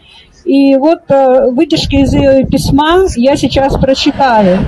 И 0.46 0.76
вот 0.76 1.02
выдержки 1.08 1.96
из 1.96 2.14
ее 2.14 2.46
письма 2.46 3.00
я 3.14 3.36
сейчас 3.36 3.76
прочитаю. 3.76 4.60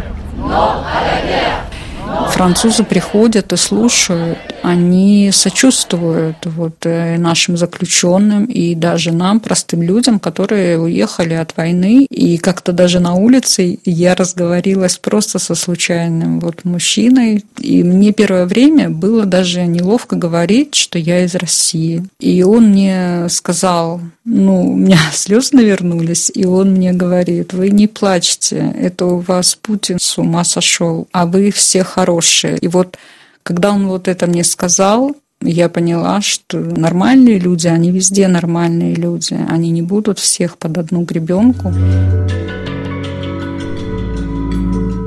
Французы 2.28 2.84
приходят 2.84 3.50
и 3.50 3.56
слушают, 3.56 4.38
они 4.66 5.30
сочувствуют 5.32 6.38
вот 6.44 6.84
э, 6.86 7.18
нашим 7.18 7.56
заключенным 7.56 8.46
и 8.46 8.74
даже 8.74 9.12
нам, 9.12 9.38
простым 9.38 9.80
людям, 9.80 10.18
которые 10.18 10.76
уехали 10.76 11.34
от 11.34 11.56
войны. 11.56 12.04
И 12.10 12.36
как-то 12.36 12.72
даже 12.72 12.98
на 12.98 13.14
улице 13.14 13.78
я 13.84 14.16
разговорилась 14.16 14.98
просто 14.98 15.38
со 15.38 15.54
случайным 15.54 16.40
вот 16.40 16.64
мужчиной. 16.64 17.44
И 17.58 17.84
мне 17.84 18.12
первое 18.12 18.44
время 18.44 18.90
было 18.90 19.24
даже 19.24 19.64
неловко 19.66 20.16
говорить, 20.16 20.74
что 20.74 20.98
я 20.98 21.24
из 21.24 21.36
России. 21.36 22.04
И 22.18 22.42
он 22.42 22.70
мне 22.70 23.28
сказал, 23.28 24.00
ну, 24.24 24.72
у 24.72 24.74
меня 24.74 24.98
слезы 25.12 25.50
навернулись, 25.52 26.32
и 26.34 26.44
он 26.44 26.72
мне 26.72 26.92
говорит, 26.92 27.52
вы 27.52 27.70
не 27.70 27.86
плачьте, 27.86 28.74
это 28.76 29.06
у 29.06 29.18
вас 29.20 29.54
Путин 29.54 29.98
с 30.00 30.18
ума 30.18 30.42
сошел, 30.42 31.06
а 31.12 31.24
вы 31.24 31.52
все 31.52 31.84
хорошие. 31.84 32.58
И 32.58 32.66
вот 32.66 32.98
когда 33.46 33.70
он 33.70 33.86
вот 33.86 34.08
это 34.08 34.26
мне 34.26 34.42
сказал, 34.42 35.14
я 35.40 35.68
поняла, 35.68 36.20
что 36.20 36.58
нормальные 36.58 37.38
люди, 37.38 37.68
они 37.68 37.92
везде 37.92 38.26
нормальные 38.26 38.96
люди, 38.96 39.38
они 39.48 39.70
не 39.70 39.82
будут 39.82 40.18
всех 40.18 40.58
под 40.58 40.78
одну 40.78 41.02
гребенку. 41.02 41.72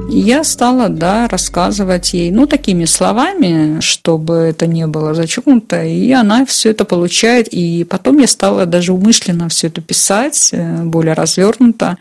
Я 0.10 0.46
стала, 0.46 0.88
да, 0.88 1.27
рассказывать 1.27 2.13
ей, 2.13 2.31
ну, 2.31 2.48
такими 2.48 2.86
словами, 2.86 3.81
чтобы 3.81 4.36
это 4.36 4.67
не 4.67 4.88
было 4.88 5.13
зачеркнуто, 5.13 5.84
и 5.84 6.10
она 6.13 6.46
все 6.46 6.72
это 6.72 6.86
получает. 6.86 7.50
И 7.50 7.84
потом 7.84 8.19
я 8.19 8.27
стала 8.27 8.65
даже 8.65 8.93
умышленно 8.93 9.50
все 9.50 9.67
это 9.67 9.81
писать, 9.81 10.51
э, 10.53 10.84
более 10.84 11.13
развернуто 11.13 11.98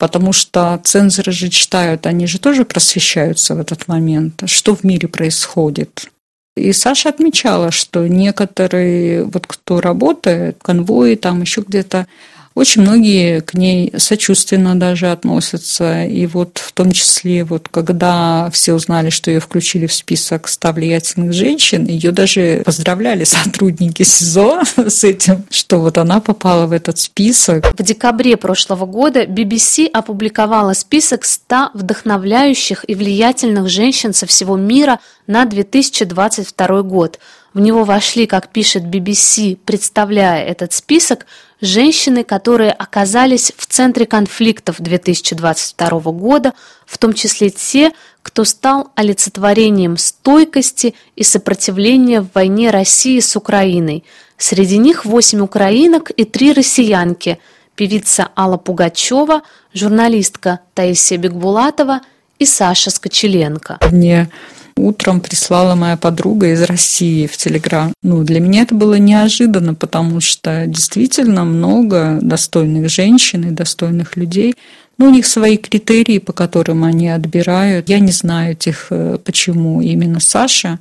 потому 0.00 0.32
что 0.32 0.80
цензоры 0.82 1.30
же 1.30 1.50
читают, 1.50 2.06
они 2.06 2.26
же 2.26 2.38
тоже 2.38 2.64
просвещаются 2.64 3.54
в 3.54 3.60
этот 3.60 3.86
момент, 3.86 4.42
что 4.46 4.74
в 4.74 4.82
мире 4.82 5.08
происходит. 5.08 6.10
И 6.56 6.72
Саша 6.72 7.10
отмечала, 7.10 7.70
что 7.70 8.08
некоторые, 8.08 9.24
вот 9.24 9.46
кто 9.46 9.78
работает, 9.82 10.56
конвои 10.62 11.16
там 11.16 11.42
еще 11.42 11.60
где-то, 11.60 12.06
очень 12.54 12.82
многие 12.82 13.40
к 13.40 13.54
ней 13.54 13.92
сочувственно 13.96 14.78
даже 14.78 15.10
относятся. 15.12 16.04
И 16.04 16.26
вот 16.26 16.58
в 16.58 16.72
том 16.72 16.90
числе, 16.90 17.44
вот 17.44 17.68
когда 17.68 18.50
все 18.50 18.74
узнали, 18.74 19.10
что 19.10 19.30
ее 19.30 19.38
включили 19.38 19.86
в 19.86 19.94
список 19.94 20.48
100 20.48 20.72
влиятельных 20.72 21.32
женщин, 21.32 21.86
ее 21.86 22.10
даже 22.10 22.62
поздравляли 22.64 23.24
сотрудники 23.24 24.02
СИЗО 24.02 24.62
с 24.76 25.04
этим, 25.04 25.44
что 25.50 25.80
вот 25.80 25.96
она 25.96 26.20
попала 26.20 26.66
в 26.66 26.72
этот 26.72 26.98
список. 26.98 27.72
В 27.78 27.82
декабре 27.82 28.36
прошлого 28.36 28.84
года 28.84 29.24
BBC 29.24 29.88
опубликовала 29.88 30.72
список 30.72 31.24
100 31.24 31.70
вдохновляющих 31.74 32.84
и 32.88 32.96
влиятельных 32.96 33.68
женщин 33.68 34.12
со 34.12 34.26
всего 34.26 34.56
мира 34.56 34.98
на 35.28 35.44
2022 35.44 36.82
год. 36.82 37.20
В 37.54 37.60
него 37.60 37.84
вошли, 37.84 38.26
как 38.26 38.48
пишет 38.48 38.84
BBC, 38.84 39.56
представляя 39.64 40.44
этот 40.44 40.72
список, 40.72 41.26
женщины, 41.60 42.24
которые 42.24 42.72
оказались 42.72 43.52
в 43.56 43.66
центре 43.66 44.06
конфликтов 44.06 44.76
2022 44.78 46.00
года, 46.12 46.54
в 46.86 46.98
том 46.98 47.12
числе 47.12 47.50
те, 47.50 47.92
кто 48.22 48.44
стал 48.44 48.90
олицетворением 48.94 49.96
стойкости 49.96 50.94
и 51.16 51.22
сопротивления 51.22 52.20
в 52.20 52.28
войне 52.34 52.70
России 52.70 53.20
с 53.20 53.36
Украиной. 53.36 54.04
Среди 54.36 54.78
них 54.78 55.04
восемь 55.04 55.40
украинок 55.40 56.10
и 56.10 56.24
три 56.24 56.52
россиянки– 56.52 57.38
певица 57.80 58.28
Алла 58.36 58.58
Пугачева, 58.58 59.40
журналистка 59.72 60.60
Таисия 60.74 61.16
Бекбулатова 61.16 62.02
и 62.38 62.44
Саша 62.44 62.90
Скочеленко. 62.90 63.78
Мне 63.90 64.28
утром 64.76 65.20
прислала 65.20 65.74
моя 65.74 65.96
подруга 65.96 66.52
из 66.52 66.62
России 66.62 67.26
в 67.26 67.36
Телеграм. 67.36 67.92
Ну, 68.02 68.24
для 68.24 68.40
меня 68.40 68.62
это 68.62 68.74
было 68.74 68.94
неожиданно, 68.94 69.74
потому 69.74 70.20
что 70.20 70.66
действительно 70.66 71.44
много 71.44 72.18
достойных 72.22 72.88
женщин 72.90 73.48
и 73.48 73.50
достойных 73.50 74.16
людей. 74.16 74.54
Но 74.98 75.06
у 75.06 75.10
них 75.10 75.26
свои 75.26 75.56
критерии, 75.56 76.18
по 76.18 76.32
которым 76.32 76.84
они 76.84 77.08
отбирают. 77.08 77.88
Я 77.88 78.00
не 78.00 78.12
знаю 78.12 78.52
этих, 78.52 78.88
э, 78.90 79.18
почему 79.24 79.80
именно 79.80 80.20
Саша. 80.20 80.78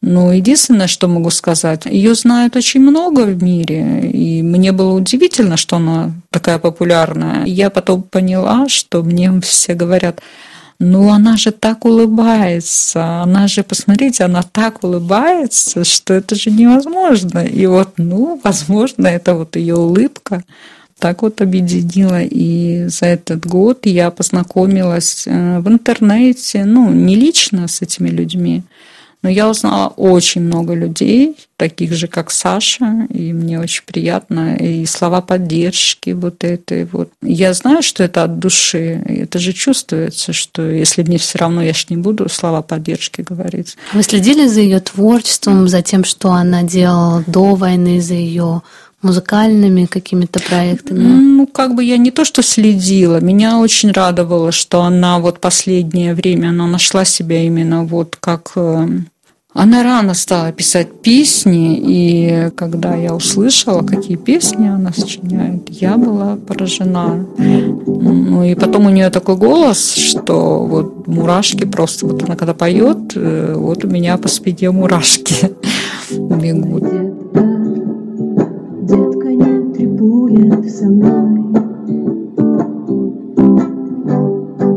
Но 0.00 0.32
единственное, 0.32 0.86
что 0.86 1.08
могу 1.08 1.30
сказать, 1.30 1.84
ее 1.86 2.14
знают 2.14 2.54
очень 2.54 2.80
много 2.80 3.22
в 3.22 3.42
мире, 3.42 4.08
и 4.08 4.42
мне 4.42 4.70
было 4.70 4.92
удивительно, 4.92 5.56
что 5.56 5.76
она 5.76 6.12
такая 6.30 6.60
популярная. 6.60 7.44
Я 7.46 7.68
потом 7.68 8.02
поняла, 8.02 8.68
что 8.68 9.02
мне 9.02 9.32
все 9.40 9.74
говорят, 9.74 10.20
ну 10.80 11.10
она 11.10 11.36
же 11.36 11.50
так 11.50 11.84
улыбается, 11.84 13.22
она 13.22 13.48
же, 13.48 13.62
посмотрите, 13.62 14.24
она 14.24 14.42
так 14.42 14.84
улыбается, 14.84 15.84
что 15.84 16.14
это 16.14 16.34
же 16.34 16.50
невозможно. 16.50 17.40
И 17.40 17.66
вот, 17.66 17.94
ну, 17.96 18.40
возможно, 18.44 19.08
это 19.08 19.34
вот 19.34 19.56
ее 19.56 19.74
улыбка 19.76 20.44
так 20.98 21.22
вот 21.22 21.40
объединила. 21.40 22.22
И 22.22 22.86
за 22.88 23.06
этот 23.06 23.46
год 23.46 23.86
я 23.86 24.10
познакомилась 24.10 25.26
э, 25.26 25.60
в 25.60 25.68
интернете, 25.68 26.64
ну, 26.64 26.90
не 26.92 27.16
лично 27.16 27.68
с 27.68 27.82
этими 27.82 28.08
людьми, 28.08 28.62
но 29.22 29.28
я 29.28 29.48
узнала 29.48 29.88
очень 29.88 30.42
много 30.42 30.74
людей, 30.74 31.36
таких 31.56 31.92
же, 31.92 32.06
как 32.06 32.30
Саша, 32.30 33.06
и 33.10 33.32
мне 33.32 33.58
очень 33.58 33.82
приятно. 33.84 34.56
И 34.56 34.86
слова 34.86 35.20
поддержки 35.20 36.10
вот 36.10 36.44
этой 36.44 36.84
вот. 36.84 37.10
Я 37.20 37.52
знаю, 37.52 37.82
что 37.82 38.04
это 38.04 38.22
от 38.22 38.38
души. 38.38 39.02
Это 39.06 39.40
же 39.40 39.52
чувствуется, 39.52 40.32
что 40.32 40.62
если 40.62 41.02
мне 41.02 41.18
все 41.18 41.38
равно, 41.38 41.62
я 41.62 41.74
ж 41.74 41.86
не 41.90 41.96
буду 41.96 42.28
слова 42.28 42.62
поддержки 42.62 43.22
говорить. 43.22 43.76
Вы 43.92 44.04
следили 44.04 44.46
за 44.46 44.60
ее 44.60 44.78
творчеством, 44.78 45.68
за 45.68 45.82
тем, 45.82 46.04
что 46.04 46.30
она 46.30 46.62
делала 46.62 47.24
до 47.26 47.56
войны, 47.56 48.00
за 48.00 48.14
ее 48.14 48.62
музыкальными 49.02 49.86
какими-то 49.86 50.40
проектами? 50.40 51.02
Ну, 51.02 51.46
как 51.46 51.74
бы 51.74 51.84
я 51.84 51.96
не 51.96 52.10
то, 52.10 52.24
что 52.24 52.42
следила. 52.42 53.20
Меня 53.20 53.58
очень 53.58 53.92
радовало, 53.92 54.52
что 54.52 54.82
она 54.82 55.18
вот 55.18 55.40
последнее 55.40 56.14
время, 56.14 56.48
она 56.48 56.66
нашла 56.66 57.04
себя 57.04 57.42
именно 57.42 57.84
вот 57.84 58.16
как 58.20 58.52
э, 58.56 58.88
она 59.54 59.82
рано 59.82 60.14
стала 60.14 60.52
писать 60.52 61.00
песни, 61.02 61.80
и 61.82 62.50
когда 62.54 62.94
я 62.94 63.12
услышала, 63.14 63.82
какие 63.82 64.16
песни 64.16 64.68
она 64.68 64.92
сочиняет, 64.92 65.68
я 65.70 65.96
была 65.96 66.36
поражена. 66.36 67.26
Ну 67.38 68.44
и 68.44 68.54
потом 68.54 68.86
у 68.86 68.90
нее 68.90 69.10
такой 69.10 69.36
голос, 69.36 69.94
что 69.94 70.64
вот 70.64 71.08
мурашки 71.08 71.64
просто, 71.64 72.06
вот 72.06 72.22
она 72.22 72.36
когда 72.36 72.54
поет, 72.54 73.16
э, 73.16 73.54
вот 73.56 73.84
у 73.84 73.88
меня 73.88 74.16
по 74.18 74.28
спине 74.28 74.70
мурашки 74.70 75.50
бегут. 76.10 77.07
Со 80.68 80.86
мной. 80.86 81.44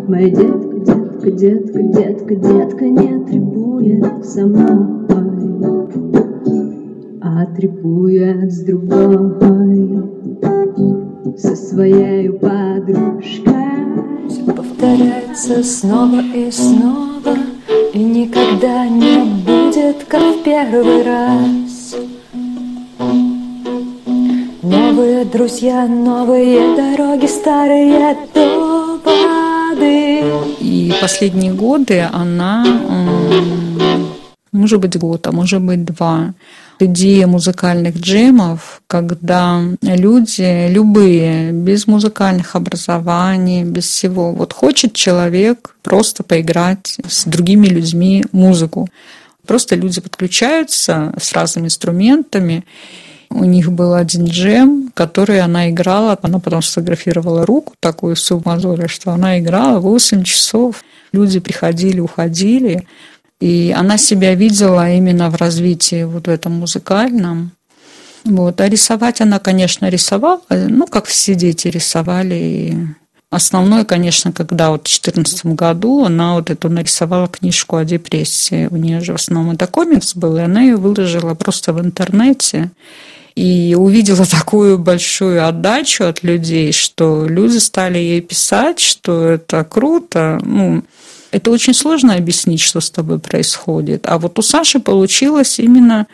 Моя 0.07 0.29
детка, 0.29 0.79
детка, 0.79 1.31
детка, 1.31 1.83
детка, 1.83 2.35
детка 2.35 2.89
не 2.89 3.25
требует 3.25 4.25
со 4.25 4.45
мной, 4.45 4.85
а 7.21 7.45
требует 7.57 8.51
с 8.51 8.61
другой, 8.61 10.03
со 11.37 11.55
своей 11.55 12.29
подружкой. 12.29 13.55
Все 14.29 14.43
повторяется 14.45 15.63
снова 15.63 16.21
и 16.33 16.49
снова, 16.51 17.35
и 17.93 18.03
никогда 18.03 18.87
не 18.87 19.25
будет, 19.45 20.05
как 20.07 20.21
в 20.21 20.43
первый 20.43 21.03
раз. 21.03 21.70
Новые 24.63 25.25
друзья, 25.25 25.87
новые 25.87 26.75
дороги, 26.75 27.25
старые 27.25 28.15
доводы. 28.31 30.21
И 30.59 30.93
последние 31.01 31.51
годы 31.51 32.07
она, 32.13 32.63
может 34.51 34.79
быть, 34.79 34.99
год, 34.99 35.25
а 35.25 35.31
может 35.31 35.63
быть, 35.63 35.83
два, 35.83 36.35
идея 36.79 37.25
музыкальных 37.25 37.97
джемов, 37.97 38.83
когда 38.85 39.63
люди 39.81 40.67
любые, 40.69 41.51
без 41.53 41.87
музыкальных 41.87 42.55
образований, 42.55 43.63
без 43.63 43.85
всего, 43.87 44.31
вот 44.31 44.53
хочет 44.53 44.93
человек 44.93 45.75
просто 45.81 46.21
поиграть 46.21 46.99
с 47.07 47.25
другими 47.25 47.65
людьми 47.65 48.23
музыку. 48.31 48.89
Просто 49.47 49.75
люди 49.75 50.01
подключаются 50.01 51.15
с 51.19 51.33
разными 51.33 51.65
инструментами, 51.65 52.63
у 53.33 53.45
них 53.45 53.71
был 53.71 53.93
один 53.93 54.25
джем, 54.25 54.91
который 54.93 55.39
она 55.39 55.69
играла. 55.69 56.17
Она 56.21 56.39
потом 56.39 56.61
сфотографировала 56.61 57.45
руку 57.45 57.73
такую 57.79 58.15
с 58.15 58.31
что 58.87 59.11
она 59.11 59.39
играла 59.39 59.79
8 59.79 60.23
часов. 60.23 60.83
Люди 61.11 61.39
приходили, 61.39 61.99
уходили. 61.99 62.87
И 63.39 63.73
она 63.75 63.97
себя 63.97 64.35
видела 64.35 64.91
именно 64.91 65.29
в 65.29 65.35
развитии 65.35 66.03
вот 66.03 66.27
в 66.27 66.29
этом 66.29 66.53
музыкальном. 66.53 67.51
Вот. 68.23 68.61
А 68.61 68.69
рисовать 68.69 69.21
она, 69.21 69.39
конечно, 69.39 69.89
рисовала, 69.89 70.41
ну, 70.49 70.85
как 70.85 71.05
все 71.05 71.33
дети 71.33 71.67
рисовали. 71.67 72.95
Основное, 73.31 73.85
конечно, 73.85 74.33
когда 74.33 74.71
вот 74.71 74.81
в 74.81 75.01
2014 75.01 75.45
году 75.45 76.03
она 76.03 76.35
вот 76.35 76.49
эту 76.49 76.69
нарисовала 76.69 77.27
книжку 77.27 77.77
о 77.77 77.85
депрессии. 77.85 78.67
У 78.69 78.75
нее 78.75 78.99
же 78.99 79.13
в 79.13 79.15
основном 79.15 79.51
это 79.51 79.67
комикс 79.67 80.15
был, 80.15 80.37
и 80.37 80.41
она 80.41 80.61
ее 80.61 80.75
выложила 80.75 81.33
просто 81.33 81.71
в 81.71 81.79
интернете. 81.79 82.71
И 83.35 83.75
увидела 83.77 84.25
такую 84.25 84.77
большую 84.77 85.47
отдачу 85.47 86.05
от 86.05 86.23
людей, 86.23 86.71
что 86.71 87.25
люди 87.27 87.57
стали 87.57 87.97
ей 87.97 88.21
писать, 88.21 88.79
что 88.79 89.25
это 89.25 89.63
круто. 89.63 90.39
Ну, 90.43 90.83
это 91.31 91.51
очень 91.51 91.73
сложно 91.73 92.15
объяснить, 92.15 92.61
что 92.61 92.81
с 92.81 92.91
тобой 92.91 93.19
происходит. 93.19 94.05
А 94.07 94.17
вот 94.17 94.37
у 94.37 94.41
Саши 94.41 94.79
получилось 94.79 95.59
именно 95.59 96.07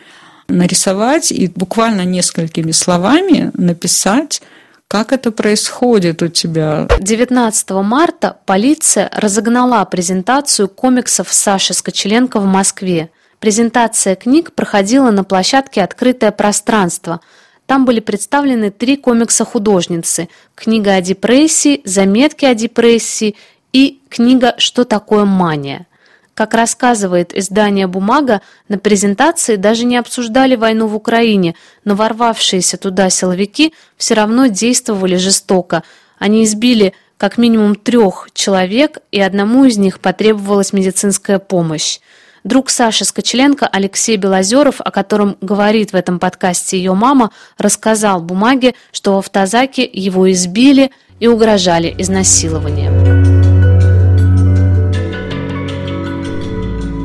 нарисовать 0.48 1.32
и 1.32 1.50
буквально 1.54 2.04
несколькими 2.04 2.70
словами 2.70 3.50
написать 3.54 4.40
как 4.88 5.12
это 5.12 5.30
происходит 5.30 6.22
у 6.22 6.28
тебя? 6.28 6.88
19 6.98 7.70
марта 7.70 8.38
полиция 8.46 9.10
разогнала 9.14 9.84
презентацию 9.84 10.66
комиксов 10.66 11.30
Саши 11.30 11.74
Скочеленко 11.74 12.40
в 12.40 12.46
Москве. 12.46 13.10
Презентация 13.40 14.16
книг 14.16 14.52
проходила 14.52 15.10
на 15.10 15.22
площадке 15.22 15.82
«Открытое 15.82 16.32
пространство». 16.32 17.20
Там 17.66 17.84
были 17.84 18.00
представлены 18.00 18.70
три 18.70 18.96
комикса 18.96 19.44
художницы– 19.44 20.28
книга 20.54 20.94
о 20.94 21.00
депрессии, 21.02 21.82
заметки 21.84 22.46
о 22.46 22.54
депрессии 22.54 23.36
и 23.72 24.00
книга 24.08 24.54
«Что 24.58 24.84
такое 24.84 25.24
мания?». 25.24 25.86
Как 26.34 26.54
рассказывает 26.54 27.36
издание 27.36 27.86
«Бумага», 27.86 28.40
на 28.68 28.78
презентации 28.78 29.56
даже 29.56 29.84
не 29.84 29.98
обсуждали 29.98 30.56
войну 30.56 30.86
в 30.86 30.96
Украине, 30.96 31.54
но 31.84 31.94
ворвавшиеся 31.94 32.76
туда 32.76 33.10
силовики 33.10 33.74
все 33.96 34.14
равно 34.14 34.46
действовали 34.46 35.16
жестоко. 35.16 35.82
Они 36.18 36.44
избили 36.44 36.94
как 37.18 37.38
минимум 37.38 37.74
трех 37.74 38.28
человек, 38.32 38.98
и 39.12 39.20
одному 39.20 39.64
из 39.64 39.76
них 39.76 40.00
потребовалась 40.00 40.72
медицинская 40.72 41.38
помощь. 41.38 41.98
Друг 42.48 42.70
Саши 42.70 43.04
Скочеленко 43.04 43.66
Алексей 43.66 44.16
Белозеров, 44.16 44.80
о 44.80 44.90
котором 44.90 45.36
говорит 45.42 45.92
в 45.92 45.94
этом 45.94 46.18
подкасте 46.18 46.78
ее 46.78 46.94
мама, 46.94 47.30
рассказал 47.58 48.22
бумаге, 48.22 48.74
что 48.90 49.12
в 49.12 49.18
автозаке 49.18 49.84
его 49.84 50.32
избили 50.32 50.90
и 51.20 51.26
угрожали 51.26 51.94
изнасилованием. 51.98 52.94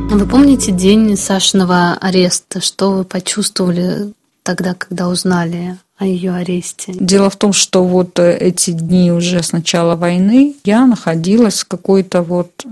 Вы 0.08 0.26
помните 0.28 0.72
день 0.72 1.18
Сашиного 1.18 1.98
ареста? 2.00 2.62
Что 2.62 2.92
вы 2.94 3.04
почувствовали 3.04 4.14
тогда, 4.44 4.76
когда 4.76 5.10
узнали 5.10 5.78
о 5.98 6.06
ее 6.06 6.36
аресте? 6.36 6.94
Дело 6.96 7.30
в 7.30 7.36
том, 7.36 7.52
что 7.52 7.84
вот 7.84 8.18
эти 8.18 8.72
дни 8.72 9.12
уже 9.12 9.44
с 9.44 9.52
начала 9.52 9.98
войны 9.98 10.56
я 10.64 10.86
находилась 10.86 11.60
в 11.60 11.68
какой-то 11.68 12.22
вот 12.22 12.66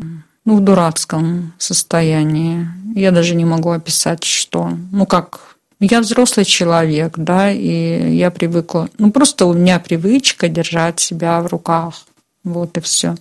ну, 0.45 0.57
в 0.57 0.61
дурацком 0.61 1.53
состоянии. 1.57 2.67
Я 2.95 3.11
даже 3.11 3.35
не 3.35 3.45
могу 3.45 3.71
описать, 3.71 4.23
что. 4.23 4.71
Ну, 4.91 5.05
как 5.05 5.55
я 5.79 6.01
взрослый 6.01 6.45
человек, 6.45 7.13
да, 7.17 7.51
и 7.51 8.15
я 8.15 8.31
привыкла. 8.31 8.89
Ну, 8.97 9.11
просто 9.11 9.45
у 9.45 9.53
меня 9.53 9.79
привычка 9.79 10.49
держать 10.49 10.99
себя 10.99 11.41
в 11.41 11.47
руках. 11.47 12.05
Вот 12.43 12.77
и 12.77 12.81
все 12.81 13.15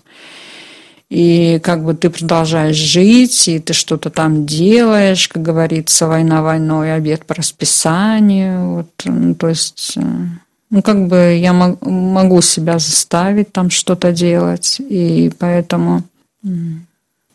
и 1.10 1.58
как 1.62 1.84
бы 1.84 1.94
ты 1.94 2.08
продолжаешь 2.08 2.76
жить, 2.76 3.48
и 3.48 3.58
ты 3.58 3.72
что-то 3.72 4.10
там 4.10 4.46
делаешь, 4.46 5.28
как 5.28 5.42
говорится, 5.42 6.06
война 6.06 6.40
войной, 6.40 6.94
обед 6.94 7.26
по 7.26 7.34
расписанию. 7.34 8.76
Вот, 8.76 8.90
ну, 9.04 9.34
то 9.34 9.48
есть, 9.48 9.94
э, 9.96 10.02
ну, 10.70 10.82
как 10.82 11.08
бы 11.08 11.36
я 11.36 11.52
могу 11.52 12.40
себя 12.42 12.78
заставить 12.78 13.52
там 13.52 13.70
что-то 13.70 14.12
делать, 14.12 14.76
и 14.78 15.32
поэтому... 15.36 16.04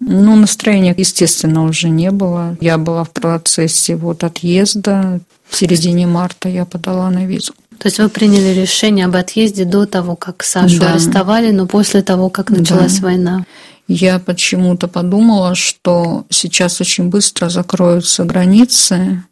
Ну, 0.08 0.36
настроения, 0.36 0.94
естественно, 0.96 1.64
уже 1.64 1.90
не 1.90 2.12
было. 2.12 2.58
Я 2.62 2.78
была 2.78 3.04
в 3.04 3.10
процессе 3.10 3.96
вот 3.96 4.24
отъезда. 4.24 5.20
В 5.50 5.56
середине 5.56 6.06
марта 6.06 6.48
я 6.48 6.66
подала 6.66 7.10
на 7.10 7.26
визу. 7.26 7.54
То 7.80 7.88
есть 7.88 8.00
вы 8.00 8.10
приняли 8.10 8.60
решение 8.60 9.06
об 9.06 9.16
отъезде 9.16 9.66
до 9.66 9.86
того, 9.86 10.16
как 10.16 10.44
Сашу 10.44 10.80
да. 10.80 10.92
арестовали, 10.92 11.52
но 11.52 11.68
после 11.68 12.02
того, 12.02 12.30
как 12.30 12.50
началась 12.50 13.00
да. 13.00 13.08
война? 13.08 13.46
Я 13.88 14.20
почему-то 14.20 14.88
подумала, 14.88 15.56
что 15.56 16.26
сейчас 16.30 16.82
очень 16.82 17.10
быстро 17.10 17.50
закроются 17.50 18.24
границы, 18.24 19.24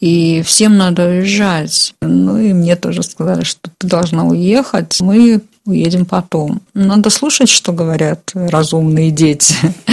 и 0.00 0.42
всем 0.42 0.78
надо 0.78 1.06
уезжать. 1.06 1.94
Ну 2.00 2.38
и 2.38 2.52
мне 2.52 2.74
тоже 2.74 3.02
сказали, 3.02 3.44
что 3.44 3.70
ты 3.78 3.86
должна 3.86 4.24
уехать, 4.24 5.00
мы 5.00 5.42
уедем 5.66 6.04
потом. 6.04 6.62
Надо 6.74 7.10
слушать, 7.10 7.48
что 7.48 7.72
говорят 7.72 8.30
разумные 8.34 9.10
дети 9.10 9.54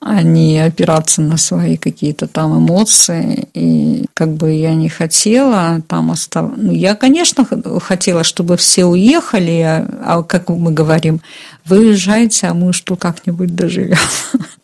а 0.00 0.22
не 0.22 0.58
опираться 0.58 1.20
на 1.20 1.36
свои 1.36 1.76
какие-то 1.76 2.26
там 2.26 2.58
эмоции. 2.58 3.48
И 3.52 4.06
как 4.14 4.32
бы 4.32 4.52
я 4.52 4.74
не 4.74 4.88
хотела 4.88 5.82
там 5.86 6.10
оставаться. 6.10 6.60
Ну, 6.60 6.72
я, 6.72 6.94
конечно, 6.94 7.46
хотела, 7.80 8.24
чтобы 8.24 8.56
все 8.56 8.86
уехали, 8.86 9.60
а, 9.60 9.86
а 10.04 10.22
как 10.22 10.48
мы 10.48 10.72
говорим, 10.72 11.20
вы 11.66 11.80
уезжаете, 11.80 12.48
а 12.48 12.54
мы 12.54 12.72
что 12.72 12.96
как-нибудь 12.96 13.54
доживем. 13.54 13.98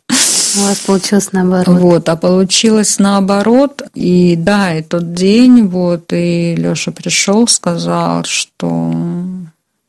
У 0.08 0.60
вас 0.60 0.78
получилось 0.78 1.32
наоборот. 1.32 1.68
Вот, 1.68 2.08
а 2.08 2.16
получилось 2.16 2.98
наоборот. 2.98 3.82
И 3.94 4.36
да, 4.36 4.74
и 4.74 4.82
тот 4.82 5.12
день, 5.12 5.66
вот, 5.66 6.14
и 6.14 6.54
Леша 6.56 6.92
пришел, 6.92 7.46
сказал, 7.46 8.24
что 8.24 8.90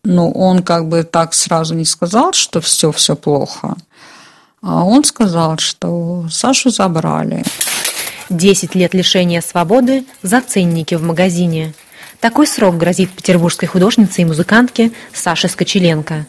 ну, 0.08 0.32
он 0.32 0.64
как 0.64 0.88
бы 0.88 1.04
так 1.04 1.34
сразу 1.34 1.76
не 1.76 1.84
сказал, 1.84 2.32
что 2.32 2.62
все, 2.62 2.94
все 2.94 3.16
плохо. 3.18 3.76
А 4.62 4.86
он 4.86 5.04
сказал, 5.04 5.58
что 5.58 6.26
Сашу 6.32 6.70
забрали. 6.70 7.44
Десять 8.30 8.74
лет 8.74 8.94
лишения 8.94 9.42
свободы 9.42 10.06
за 10.24 10.40
ценники 10.40 10.96
в 10.96 11.04
магазине. 11.04 11.74
Такой 12.22 12.48
срок 12.48 12.78
грозит 12.78 13.12
петербургской 13.12 13.68
художнице 13.68 14.22
и 14.22 14.26
музыкантке 14.26 14.92
Саше 15.14 15.50
Скочеленко. 15.50 16.26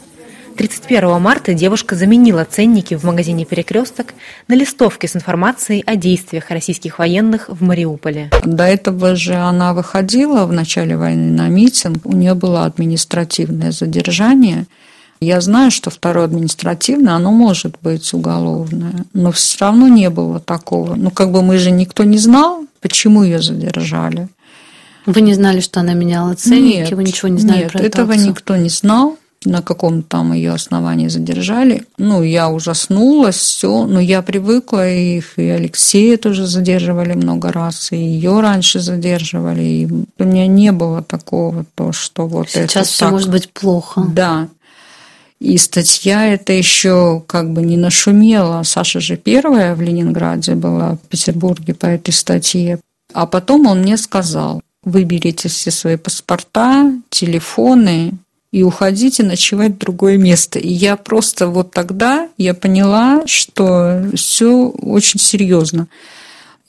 31 0.59 1.21
марта 1.21 1.55
девушка 1.55 1.95
заменила 1.95 2.45
ценники 2.45 2.95
в 2.95 3.05
магазине 3.05 3.45
«Перекресток» 3.45 4.13
на 4.49 4.55
листовки 4.55 5.07
с 5.07 5.15
информацией 5.15 5.85
о 5.87 5.95
действиях 5.95 6.51
российских 6.51 6.99
военных 6.99 7.49
в 7.49 7.63
Мариуполе. 7.63 8.29
До 8.45 8.65
этого 8.65 9.15
же 9.15 9.35
она 9.35 9.73
выходила 9.73 10.47
в 10.47 10.53
начале 10.53 10.97
войны 10.97 11.31
на 11.31 11.47
митинг. 11.47 12.05
У 12.05 12.13
нее 12.13 12.35
было 12.35 12.65
административное 12.65 13.71
задержание– 13.71 14.67
я 15.21 15.41
знаю, 15.41 15.73
что 15.73 15.91
второе 15.91 16.27
административное, 16.27 17.15
оно 17.15 17.33
может 17.33 17.77
быть 17.83 18.15
уголовное, 18.15 19.05
но 19.15 19.33
все 19.33 19.59
равно 19.59 19.89
не 19.89 20.11
было 20.11 20.39
такого. 20.39 20.95
Ну, 20.95 21.11
как 21.11 21.33
бы 21.33 21.43
мы 21.43 21.59
же 21.59 21.73
никто 21.73 22.05
не 22.05 22.19
знал, 22.19 22.65
почему 22.81 23.25
ее 23.25 23.43
задержали. 23.43 24.29
Вы 25.07 25.23
не 25.23 25.35
знали, 25.35 25.59
что 25.59 25.81
она 25.81 25.95
меняла 25.95 26.35
ценники? 26.35 26.77
Нет, 26.77 26.93
вы 26.93 27.03
ничего 27.03 27.27
не 27.27 27.41
знали 27.41 27.63
нет, 27.63 27.73
про 27.73 27.83
этого 27.83 28.13
акцию? 28.13 28.29
никто 28.29 28.55
не 28.55 28.69
знал 28.69 29.19
на 29.45 29.63
каком 29.63 30.03
там 30.03 30.33
ее 30.33 30.53
основании 30.53 31.09
задержали. 31.09 31.85
Ну, 31.97 32.23
я 32.23 32.51
ужаснулась, 32.51 33.37
все, 33.37 33.87
но 33.87 34.01
я 34.01 34.23
привыкла, 34.23 34.89
их 34.89 35.39
и 35.39 35.49
Алексея 35.49 36.17
тоже 36.17 36.47
задерживали 36.47 37.15
много 37.15 37.53
раз, 37.53 37.93
и 37.93 37.97
ее 37.97 38.41
раньше 38.41 38.81
задерживали, 38.81 39.63
и 39.63 39.87
у 39.87 40.25
меня 40.25 40.47
не 40.47 40.73
было 40.73 41.03
такого, 41.03 41.65
то, 41.75 41.93
что 41.93 42.27
вот 42.27 42.49
Сейчас 42.49 42.63
это 42.63 42.73
Сейчас 42.73 42.89
все 42.89 43.05
так... 43.05 43.13
может 43.13 43.31
быть 43.31 43.53
плохо. 43.53 44.05
Да, 44.13 44.49
и 45.41 45.57
статья 45.57 46.27
это 46.27 46.53
еще 46.53 47.23
как 47.27 47.53
бы 47.53 47.63
не 47.63 47.77
нашумела. 47.77 48.63
Саша 48.65 49.01
же 49.01 49.17
первая 49.17 49.75
в 49.77 49.81
Ленинграде 49.81 50.55
была, 50.55 50.95
в 50.95 51.09
Петербурге 51.09 51.75
по 51.75 51.87
этой 51.87 52.11
статье. 52.11 52.81
А 53.15 53.27
потом 53.27 53.67
он 53.67 53.83
мне 53.83 53.97
сказал, 53.97 54.61
выберите 54.83 55.49
все 55.49 55.71
свои 55.71 55.97
паспорта, 55.97 56.93
телефоны 57.11 58.15
и 58.51 58.63
уходите 58.63 59.23
ночевать 59.23 59.73
в 59.73 59.79
другое 59.79 60.17
место. 60.17 60.59
И 60.59 60.73
я 60.73 60.97
просто 60.97 61.49
вот 61.49 61.71
тогда 61.71 62.29
я 62.39 62.55
поняла, 62.55 63.23
что 63.27 64.11
все 64.15 64.69
очень 64.69 65.21
серьезно. 65.21 65.89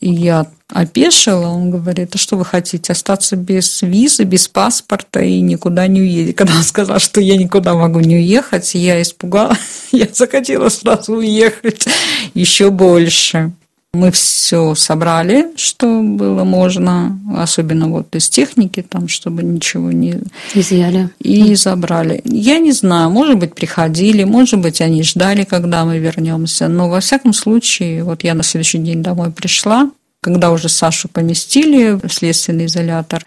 И 0.01 0.11
я 0.11 0.47
опешила, 0.69 1.47
он 1.47 1.71
говорит, 1.71 2.15
а 2.15 2.17
что 2.17 2.37
вы 2.37 2.45
хотите, 2.45 2.93
остаться 2.93 3.35
без 3.35 3.81
визы, 3.81 4.23
без 4.23 4.47
паспорта 4.47 5.19
и 5.19 5.41
никуда 5.41 5.87
не 5.87 6.01
уедете? 6.01 6.33
Когда 6.33 6.55
он 6.55 6.63
сказал, 6.63 6.99
что 6.99 7.19
я 7.19 7.35
никуда 7.35 7.73
могу 7.73 7.99
не 7.99 8.15
уехать, 8.15 8.75
я 8.75 9.01
испугалась, 9.01 9.59
я 9.91 10.07
захотела 10.11 10.69
сразу 10.69 11.15
уехать 11.15 11.85
еще 12.33 12.69
больше. 12.69 13.51
Мы 13.91 14.11
все 14.11 14.75
собрали, 14.75 15.47
что 15.55 16.01
было 16.03 16.43
можно, 16.43 17.19
особенно 17.35 17.87
вот 17.87 18.15
из 18.15 18.29
техники, 18.29 18.85
там, 18.87 19.07
чтобы 19.07 19.41
ничего 19.41 19.91
не... 19.91 20.19
Изъяли. 20.53 21.09
И 21.17 21.55
забрали. 21.55 22.21
Я 22.23 22.59
не 22.59 22.71
знаю, 22.71 23.09
может 23.09 23.39
быть, 23.39 23.55
приходили, 23.55 24.23
может 24.25 24.59
быть, 24.59 24.79
они 24.81 25.01
ждали, 25.01 25.43
когда 25.43 25.85
мы 25.85 25.97
вернемся. 25.97 26.67
Но, 26.67 26.87
во 26.87 26.99
всяком 26.99 27.33
случае, 27.33 28.03
вот 28.03 28.23
я 28.23 28.35
на 28.35 28.43
следующий 28.43 28.77
день 28.77 29.01
домой 29.01 29.31
пришла, 29.31 29.89
когда 30.21 30.51
уже 30.51 30.69
Сашу 30.69 31.07
поместили 31.07 31.93
в 31.93 32.09
следственный 32.13 32.67
изолятор, 32.67 33.25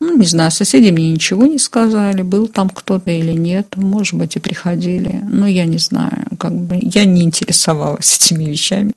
Ну, 0.00 0.16
не 0.16 0.26
знаю, 0.26 0.50
соседи 0.50 0.90
мне 0.90 1.12
ничего 1.12 1.46
не 1.46 1.58
сказали, 1.58 2.22
был 2.22 2.48
там 2.48 2.68
кто-то 2.68 3.12
или 3.12 3.32
нет, 3.32 3.76
может 3.76 4.14
быть, 4.14 4.34
и 4.34 4.40
приходили. 4.40 5.22
Но 5.30 5.46
я 5.46 5.66
не 5.66 5.78
знаю, 5.78 6.26
как 6.36 6.52
бы 6.52 6.80
я 6.80 7.04
не 7.04 7.22
интересовалась 7.22 8.16
этими 8.20 8.44
вещами. 8.44 8.92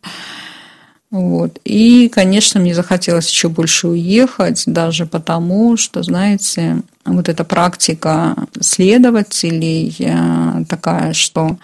Вот. 1.13 1.59
И, 1.63 2.09
конечно, 2.09 2.59
мне 2.59 2.73
захотелось 2.73 3.29
еще 3.29 3.47
больше 3.47 3.87
уехать, 3.87 4.63
даже 4.65 5.05
потому, 5.05 5.77
что, 5.77 6.01
знаете, 6.01 6.81
вот 7.05 7.29
эта 7.29 7.43
практика 7.43 8.35
следователей 8.59 9.95
э, 9.99 10.65
такая, 10.67 11.13
что 11.13 11.57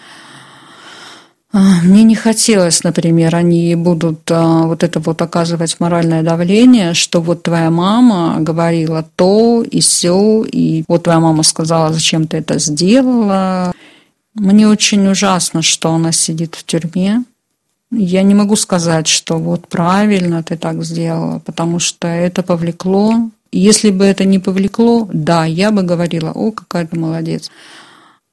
а, 1.52 1.82
мне 1.82 2.04
не 2.04 2.14
хотелось, 2.14 2.84
например, 2.84 3.36
они 3.36 3.74
будут 3.74 4.20
а, 4.30 4.68
вот 4.68 4.84
это 4.84 5.00
вот 5.00 5.20
оказывать 5.20 5.80
моральное 5.80 6.22
давление, 6.22 6.94
что 6.94 7.20
вот 7.20 7.42
твоя 7.42 7.72
мама 7.72 8.36
говорила 8.42 9.04
то 9.16 9.64
и 9.64 9.82
все, 9.82 10.44
и 10.44 10.84
вот 10.88 11.06
твоя 11.06 11.20
мама 11.20 11.42
сказала, 11.42 11.92
зачем 11.92 12.28
ты 12.28 12.38
это 12.38 12.60
сделала. 12.60 13.72
Мне 14.36 14.68
очень 14.68 15.08
ужасно, 15.08 15.64
что 15.64 15.92
она 15.92 16.12
сидит 16.12 16.54
в 16.54 16.64
тюрьме. 16.64 17.24
Я 17.92 18.22
не 18.22 18.36
могу 18.36 18.56
сказать, 18.56 19.08
что 19.08 19.38
вот 19.38 19.68
правильно 19.68 20.44
ты 20.44 20.58
так 20.58 20.84
сделала, 20.84 21.40
потому 21.40 21.80
что 21.80 22.08
это 22.08 22.44
повлекло. 22.44 23.30
Если 23.52 23.90
бы 23.90 24.06
это 24.06 24.26
не 24.26 24.38
повлекло, 24.38 25.10
да, 25.12 25.46
я 25.46 25.72
бы 25.72 25.82
говорила, 25.82 26.32
о, 26.32 26.52
какая 26.52 26.86
ты 26.86 27.00
молодец. 27.00 27.50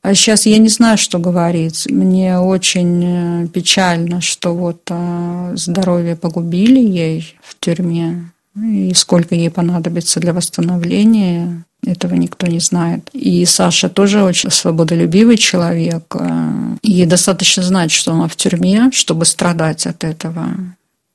А 0.03 0.15
сейчас 0.15 0.47
я 0.47 0.59
не 0.59 0.69
знаю, 0.69 0.99
что 0.99 1.19
говорить. 1.19 1.91
Мне 1.91 2.39
очень 2.39 3.45
э, 3.45 3.49
печально, 3.49 4.21
что 4.21 4.55
вот 4.55 4.83
э, 4.89 5.53
здоровье 5.57 6.15
погубили 6.15 6.79
ей 6.79 7.37
в 7.43 7.59
тюрьме. 7.59 8.31
И 8.57 8.93
сколько 8.95 9.35
ей 9.35 9.51
понадобится 9.51 10.21
для 10.21 10.33
восстановления, 10.33 11.65
этого 11.87 12.15
никто 12.15 12.47
не 12.47 12.61
знает. 12.61 13.09
И 13.13 13.45
Саша 13.45 13.89
тоже 13.89 14.23
очень 14.23 14.51
свободолюбивый 14.51 15.37
человек. 15.37 16.15
Э, 16.15 16.77
ей 16.83 17.07
достаточно 17.07 17.63
знать, 17.63 17.91
что 17.91 18.13
она 18.13 18.29
в 18.29 18.37
тюрьме, 18.37 18.91
чтобы 18.93 19.25
страдать 19.25 19.87
от 19.87 20.05
этого. 20.05 20.49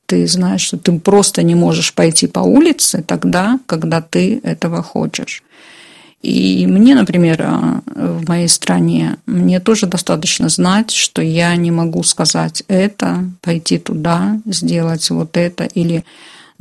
Ты 0.05 0.27
знаешь, 0.27 0.62
что 0.62 0.77
ты 0.77 0.99
просто 0.99 1.43
не 1.43 1.55
можешь 1.55 1.93
пойти 1.93 2.27
по 2.27 2.39
улице 2.39 3.03
тогда, 3.05 3.60
когда 3.67 4.01
ты 4.01 4.39
этого 4.43 4.81
хочешь. 4.81 5.43
И 6.21 6.67
мне, 6.67 6.93
например, 6.93 7.41
а, 7.41 7.81
в 7.95 8.27
моей 8.27 8.47
стране, 8.47 9.17
мне 9.25 9.60
тоже 9.60 9.88
достаточно 9.88 10.49
знать, 10.49 10.91
что 10.91 11.21
я 11.21 11.55
не 11.55 11.71
могу 11.71 12.03
сказать 12.03 12.63
это, 12.67 13.25
пойти 13.41 13.79
туда, 13.79 14.39
сделать 14.45 15.10
вот 15.10 15.36
это 15.36 15.63
или 15.63 16.05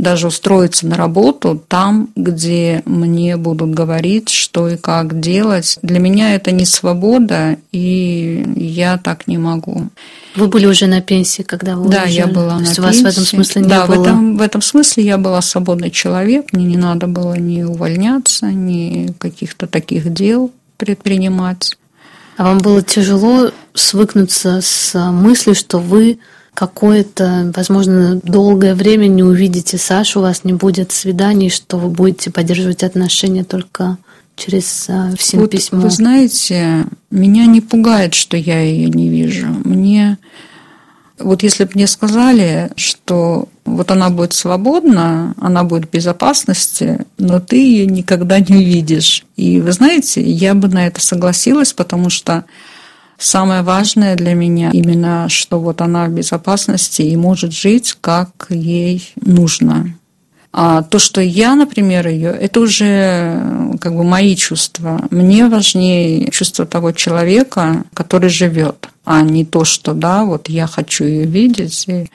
даже 0.01 0.29
устроиться 0.29 0.87
на 0.87 0.97
работу 0.97 1.63
там, 1.69 2.09
где 2.17 2.83
мне 2.87 3.37
будут 3.37 3.71
говорить, 3.71 4.31
что 4.31 4.69
и 4.69 4.77
как 4.77 5.21
делать. 5.21 5.79
Для 5.83 5.99
меня 5.99 6.35
это 6.35 6.53
не 6.53 6.65
свобода, 6.65 7.57
и 7.71 8.45
я 8.57 8.97
так 8.99 9.27
не 9.27 9.37
могу. 9.37 9.89
Вы 10.37 10.47
были 10.47 10.67
уже 10.67 10.87
на 10.87 11.01
пенсии, 11.03 11.43
когда 11.43 11.77
вы 11.77 11.91
Да, 11.91 12.05
уезжали? 12.05 12.13
я 12.13 12.27
была 12.29 12.55
То 12.57 12.61
на 12.61 12.61
есть 12.61 12.77
пенсии. 12.77 12.81
у 12.81 12.85
вас 12.85 12.97
в 12.97 13.05
этом 13.07 13.25
смысле 13.25 13.63
не 13.63 13.69
да, 13.69 13.87
было? 13.87 13.97
в 13.97 14.01
этом, 14.03 14.37
в 14.39 14.41
этом 14.41 14.63
смысле 14.63 15.05
я 15.05 15.19
была 15.19 15.43
свободный 15.43 15.91
человек, 15.91 16.53
мне 16.53 16.65
не 16.65 16.77
надо 16.79 17.07
было 17.07 17.35
ни 17.35 17.63
увольняться, 17.63 18.47
ни 18.47 19.13
каких-то 19.19 19.67
таких 19.67 20.13
дел 20.13 20.51
предпринимать. 20.79 21.77
А 22.39 22.45
вам 22.45 22.59
было 22.59 22.81
тяжело 22.81 23.51
свыкнуться 23.75 24.61
с 24.63 24.95
мыслью, 25.11 25.55
что 25.55 25.79
вы 25.79 26.19
какое-то, 26.55 27.53
возможно, 27.55 28.21
долгое 28.23 28.75
время 28.75 29.07
не 29.07 29.23
увидите 29.23 29.79
Сашу, 29.79 30.21
у 30.21 30.23
вас 30.23 30.45
не 30.45 30.53
будет 30.53 30.93
свиданий, 30.93 31.49
что 31.51 31.79
вы 31.79 31.89
будете 31.89 32.31
поддерживать 32.31 32.83
отношения 32.83 33.45
только 33.45 33.99
через 34.37 34.87
а, 34.89 35.15
всем 35.17 35.41
вот, 35.41 35.51
письмо. 35.51 35.81
Вы 35.81 35.91
знаете, 35.91 36.87
меня 37.11 37.47
не 37.47 37.61
пугает, 37.61 38.15
что 38.15 38.37
я 38.37 38.61
ее 38.61 38.89
не 38.89 39.09
вижу. 39.09 39.47
Мне 39.65 40.19
вот 41.21 41.43
если 41.43 41.65
бы 41.65 41.73
мне 41.75 41.87
сказали, 41.87 42.71
что 42.77 43.49
вот 43.65 43.91
она 43.91 44.11
будет 44.11 44.33
свободна, 44.33 45.35
она 45.39 45.65
будет 45.65 45.87
в 45.87 45.91
безопасности, 45.91 47.05
но 47.19 47.41
ты 47.41 47.57
ее 47.57 47.87
никогда 47.87 48.41
не 48.41 48.57
увидишь. 48.57 49.25
И 49.37 49.61
вы 49.61 49.73
знаете, 49.73 50.23
я 50.23 50.55
бы 50.55 50.69
на 50.69 50.87
это 50.87 51.01
согласилась, 51.01 51.73
потому 51.73 52.11
что 52.11 52.45
самое 53.21 53.63
важное 53.63 54.17
для 54.17 54.35
меня 54.35 54.71
именно, 54.73 55.29
что 55.29 55.61
вот 55.61 55.81
она 55.81 56.07
в 56.07 56.13
безопасности 56.13 57.03
и 57.03 57.17
может 57.17 57.53
жить, 57.53 57.97
как 58.01 58.47
ей 58.49 59.13
нужно. 59.21 59.95
А 60.53 60.83
то, 60.83 60.99
что 60.99 61.21
я, 61.21 61.55
например, 61.55 62.09
ее, 62.09 62.31
это 62.31 62.61
уже 62.61 63.77
как 63.81 63.95
бы 63.95 64.03
мои 64.03 64.35
чувства. 64.35 65.07
Мне 65.11 65.47
важнее 65.47 66.29
чувство 66.33 66.67
того 66.67 66.91
человека, 66.91 67.85
который 67.95 68.31
живет, 68.31 68.89
а 69.05 69.23
не 69.23 69.45
то, 69.45 69.65
что 69.65 69.95
да, 69.95 70.25
вот 70.25 70.49
я 70.49 70.67
хочу 70.67 71.05
ее 71.05 71.25
видеть. 71.25 71.85
И 71.87 72.11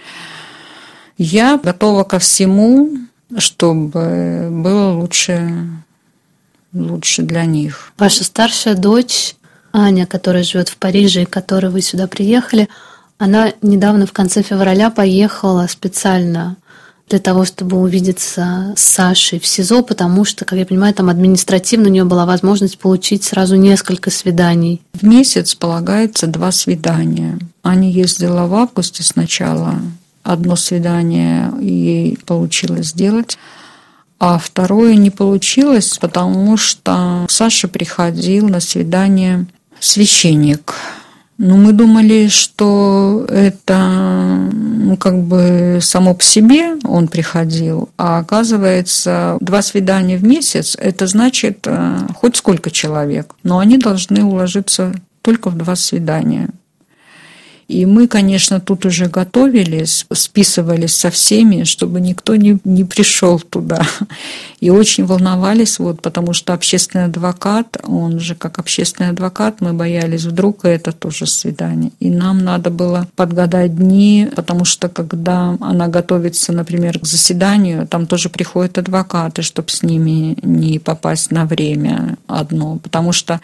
я 1.18 1.58
готова 1.64 2.04
ко 2.04 2.20
всему, 2.20 2.90
чтобы 3.38 4.50
было 4.52 4.92
лучше, 4.92 5.70
лучше 6.74 7.22
для 7.22 7.46
них. 7.46 7.94
Ваша 7.98 8.26
старшая 8.26 8.76
дочь 8.76 9.35
Аня, 9.76 10.06
которая 10.06 10.44
живет 10.44 10.70
в 10.70 10.78
Париже 10.78 11.24
и 11.24 11.26
которой 11.26 11.70
вы 11.70 11.82
сюда 11.82 12.08
приехали, 12.08 12.70
она 13.18 13.52
недавно 13.62 14.08
в 14.08 14.14
конце 14.14 14.42
февраля 14.42 14.90
поехала 14.90 15.68
специально 15.68 16.56
для 17.10 17.20
того, 17.20 17.44
чтобы 17.44 17.78
увидеться 17.78 18.74
с 18.78 18.82
Сашей 18.82 19.38
в 19.40 19.46
СИЗО, 19.46 19.84
потому 19.84 20.24
что, 20.24 20.46
как 20.46 20.58
я 20.58 20.66
понимаю, 20.66 20.94
там 20.94 21.10
административно 21.10 21.90
у 21.90 21.92
нее 21.92 22.06
была 22.06 22.26
возможность 22.26 22.80
получить 22.80 23.26
сразу 23.26 23.58
несколько 23.58 24.12
свиданий. 24.12 24.82
В 24.94 25.04
месяц 25.04 25.54
полагается 25.56 26.28
два 26.28 26.54
свидания. 26.54 27.38
Аня 27.62 27.92
ездила 27.92 28.48
в 28.48 28.56
августе 28.56 29.04
сначала. 29.04 29.76
Одно 30.24 30.56
свидание 30.56 31.52
ей 31.62 32.18
получилось 32.26 32.88
сделать, 32.88 33.38
а 34.20 34.40
второе 34.40 34.96
не 34.96 35.12
получилось, 35.12 35.98
потому 36.00 36.56
что 36.56 37.26
Саша 37.28 37.68
приходил 37.68 38.48
на 38.48 38.62
свидание 38.62 39.46
священник 39.80 40.76
ну, 41.38 41.58
мы 41.58 41.74
думали, 41.74 42.30
что 42.30 43.26
это 43.28 43.78
ну, 44.54 44.96
как 44.96 45.22
бы 45.24 45.80
само 45.82 46.14
по 46.14 46.24
себе 46.24 46.76
он 46.86 47.10
приходил, 47.10 47.90
а 47.98 48.20
оказывается, 48.20 49.38
два 49.42 49.62
свидания 49.62 50.18
в 50.18 50.24
месяц– 50.24 50.78
это 50.80 51.08
значит 51.08 51.60
э, 51.66 51.98
хоть 52.16 52.38
сколько 52.38 52.72
человек, 52.72 53.36
но 53.44 53.60
они 53.60 53.78
должны 53.78 54.24
уложиться 54.24 54.94
только 55.22 55.50
в 55.50 55.58
два 55.58 55.76
свидания. 55.76 56.50
И 57.68 57.88
мы, 57.88 58.08
конечно, 58.08 58.60
тут 58.60 58.86
уже 58.86 59.08
готовились, 59.08 60.06
списывались 60.14 60.96
со 60.96 61.10
всеми, 61.10 61.64
чтобы 61.64 62.00
никто 62.00 62.36
не, 62.36 62.60
не 62.64 62.84
пришел 62.84 63.40
туда. 63.40 63.82
И 64.60 64.70
очень 64.70 65.06
волновались, 65.06 65.80
вот, 65.80 66.02
потому 66.02 66.34
что 66.34 66.54
общественный 66.54 67.06
адвокат, 67.06 67.78
он 67.84 68.20
же 68.20 68.36
как 68.36 68.60
общественный 68.60 69.10
адвокат, 69.10 69.62
мы 69.62 69.74
боялись, 69.74 70.24
вдруг 70.24 70.66
это 70.66 70.92
тоже 70.92 71.26
свидание. 71.26 71.92
И 72.00 72.10
нам 72.10 72.44
надо 72.44 72.70
было 72.70 73.08
подгадать 73.16 73.76
дни, 73.76 74.28
потому 74.36 74.64
что 74.66 74.88
когда 74.88 75.58
она 75.60 75.88
готовится, 75.88 76.52
например, 76.52 77.00
к 77.00 77.06
заседанию, 77.06 77.88
там 77.88 78.06
тоже 78.06 78.30
приходят 78.30 78.78
адвокаты, 78.78 79.42
чтобы 79.42 79.70
с 79.70 79.82
ними 79.82 80.38
не 80.44 80.80
попасть 80.80 81.32
на 81.32 81.46
время 81.46 82.18
одно, 82.28 82.78
потому 82.78 83.12
что 83.12 83.42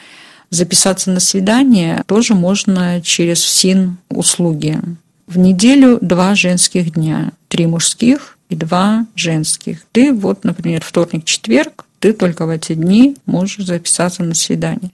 Записаться 0.51 1.09
на 1.09 1.21
свидание 1.21 2.03
тоже 2.07 2.35
можно 2.35 3.01
через 3.01 3.41
СИН 3.43 3.97
услуги. 4.09 4.79
В 5.25 5.37
неделю 5.37 5.97
два 6.01 6.35
женских 6.35 6.91
дня, 6.91 7.31
три 7.47 7.67
мужских 7.67 8.37
и 8.49 8.55
два 8.57 9.07
женских. 9.15 9.79
Ты 9.93 10.11
вот, 10.11 10.43
например, 10.43 10.83
вторник, 10.83 11.23
четверг, 11.23 11.85
ты 11.99 12.11
только 12.11 12.45
в 12.45 12.49
эти 12.49 12.73
дни 12.73 13.15
можешь 13.25 13.65
записаться 13.65 14.23
на 14.23 14.35
свидание. 14.35 14.91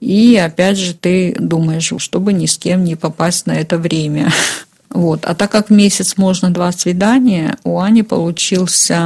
И 0.00 0.36
опять 0.36 0.78
же 0.78 0.94
ты 0.94 1.34
думаешь, 1.40 1.92
чтобы 1.98 2.32
ни 2.32 2.46
с 2.46 2.56
кем 2.56 2.84
не 2.84 2.94
попасть 2.94 3.46
на 3.46 3.52
это 3.52 3.78
время. 3.78 4.32
Вот. 4.90 5.26
А 5.26 5.34
так 5.34 5.52
как 5.52 5.68
месяц 5.68 6.16
можно 6.16 6.48
два 6.48 6.72
свидания, 6.72 7.58
у 7.62 7.78
Ани 7.78 8.02
получился 8.02 8.96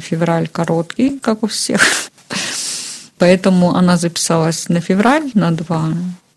февраль 0.00 0.46
короткий, 0.46 1.18
как 1.18 1.42
у 1.42 1.48
всех. 1.48 1.82
Поэтому 3.22 3.76
она 3.76 3.98
записалась 3.98 4.68
на 4.68 4.80
февраль 4.80 5.30
на 5.34 5.52
два, 5.52 5.90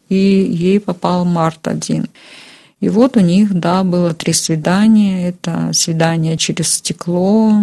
и 0.08 0.16
ей 0.16 0.80
попал 0.80 1.26
март 1.26 1.68
один. 1.68 2.10
И 2.80 2.90
вот 2.90 3.18
у 3.18 3.22
них, 3.22 3.60
да, 3.60 3.84
было 3.84 4.14
три 4.14 4.34
свидания. 4.34 5.30
Это 5.30 5.72
свидание 5.74 6.38
через 6.38 6.76
стекло, 6.76 7.54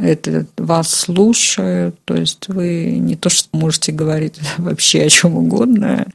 это 0.00 0.46
вас 0.56 0.88
слушают, 0.88 1.96
то 2.06 2.14
есть 2.14 2.48
вы 2.48 2.96
не 2.98 3.14
то, 3.14 3.28
что 3.28 3.50
можете 3.52 3.92
говорить 3.92 4.40
вообще 4.56 5.02
о 5.02 5.10
чем 5.10 5.36
угодно, 5.36 6.06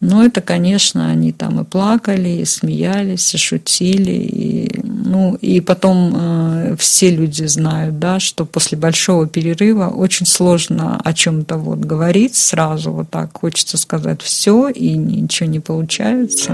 но 0.00 0.24
это, 0.24 0.40
конечно, 0.40 1.10
они 1.10 1.30
там 1.30 1.60
и 1.60 1.64
плакали, 1.64 2.30
и 2.40 2.46
смеялись, 2.46 3.34
и 3.34 3.36
шутили, 3.36 4.12
и 4.12 4.69
Ну, 5.10 5.34
и 5.34 5.60
потом 5.60 6.12
э, 6.14 6.76
все 6.78 7.10
люди 7.10 7.44
знают, 7.46 7.98
да, 7.98 8.20
что 8.20 8.44
после 8.44 8.78
большого 8.78 9.26
перерыва 9.26 9.88
очень 9.88 10.24
сложно 10.24 11.00
о 11.04 11.12
чем-то 11.12 11.56
вот 11.56 11.80
говорить 11.80 12.36
сразу, 12.36 12.92
вот 12.92 13.10
так 13.10 13.36
хочется 13.36 13.76
сказать 13.76 14.22
все, 14.22 14.68
и 14.68 14.92
ничего 14.92 15.48
не 15.48 15.58
получается. 15.58 16.52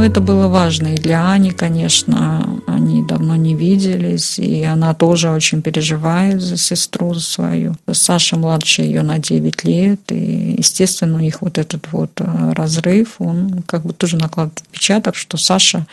Ну, 0.00 0.06
это 0.06 0.22
было 0.22 0.48
важно 0.48 0.94
и 0.94 0.96
для 0.96 1.30
Ани, 1.30 1.50
конечно. 1.50 2.62
Они 2.66 3.02
давно 3.02 3.36
не 3.36 3.54
виделись, 3.54 4.38
и 4.38 4.62
она 4.62 4.94
тоже 4.94 5.28
очень 5.28 5.60
переживает 5.60 6.40
за 6.40 6.56
сестру 6.56 7.12
свою. 7.16 7.74
Саша 7.92 8.38
младше 8.38 8.80
ее 8.80 9.02
на 9.02 9.18
9 9.18 9.62
лет, 9.64 10.00
и, 10.10 10.54
естественно, 10.56 11.16
у 11.16 11.20
них 11.20 11.42
вот 11.42 11.58
этот 11.58 11.92
вот 11.92 12.12
э, 12.18 12.52
разрыв, 12.52 13.16
он 13.18 13.62
как 13.66 13.82
бы 13.82 13.92
тоже 13.92 14.16
накладывает 14.16 14.62
отпечаток, 14.62 15.16
что 15.16 15.36
Саша 15.36 15.86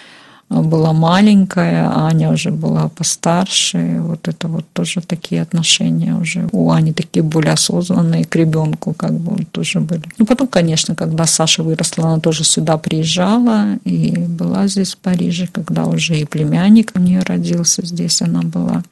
была 0.49 0.93
маленькая, 0.93 1.89
а 1.89 2.07
Аня 2.07 2.31
уже 2.31 2.51
была 2.51 2.87
постарше. 2.87 3.97
Вот 3.99 4.27
это 4.27 4.47
вот 4.47 4.65
тоже 4.73 5.01
такие 5.01 5.41
отношения 5.41 6.15
уже. 6.15 6.47
У 6.51 6.71
Ани 6.71 6.93
такие 6.93 7.21
более 7.23 7.53
осознанные 7.53 8.23
к 8.23 8.35
ребенку 8.35 8.93
как 8.93 9.13
бы 9.13 9.43
тоже 9.45 9.81
были. 9.81 10.03
Ну, 10.17 10.25
потом, 10.25 10.47
конечно, 10.47 10.95
когда 10.95 11.25
Саша 11.25 11.63
выросла, 11.63 12.05
она 12.05 12.19
тоже 12.19 12.43
сюда 12.43 12.77
приезжала 12.77 13.77
и 13.83 14.17
была 14.17 14.67
здесь 14.67 14.93
в 14.93 14.97
Париже, 14.97 15.47
когда 15.51 15.85
уже 15.85 16.17
и 16.17 16.25
племянник 16.25 16.91
у 16.95 16.99
нее 16.99 17.19
родился 17.19 17.85
здесь, 17.85 18.21
она 18.21 18.41
была. 18.41 18.83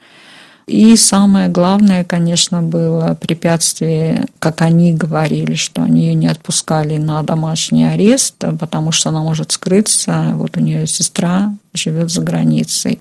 И 0.68 0.96
самое 0.96 1.48
главное, 1.48 2.04
конечно, 2.04 2.64
было 2.64 3.16
препятствие, 3.20 4.26
как 4.40 4.62
они 4.62 4.94
говорили, 4.94 5.54
что 5.54 5.84
они 5.84 6.08
ее 6.08 6.14
не 6.16 6.28
отпускали 6.28 6.98
на 6.98 7.22
домашний 7.22 7.86
арест, 7.86 8.44
потому 8.60 8.92
что 8.92 9.10
она 9.10 9.22
может 9.22 9.52
скрыться. 9.52 10.32
Вот 10.34 10.58
у 10.58 10.60
нее 10.60 10.88
сестра 10.88 11.54
живет 11.74 12.10
за 12.10 12.22
границей. 12.22 13.00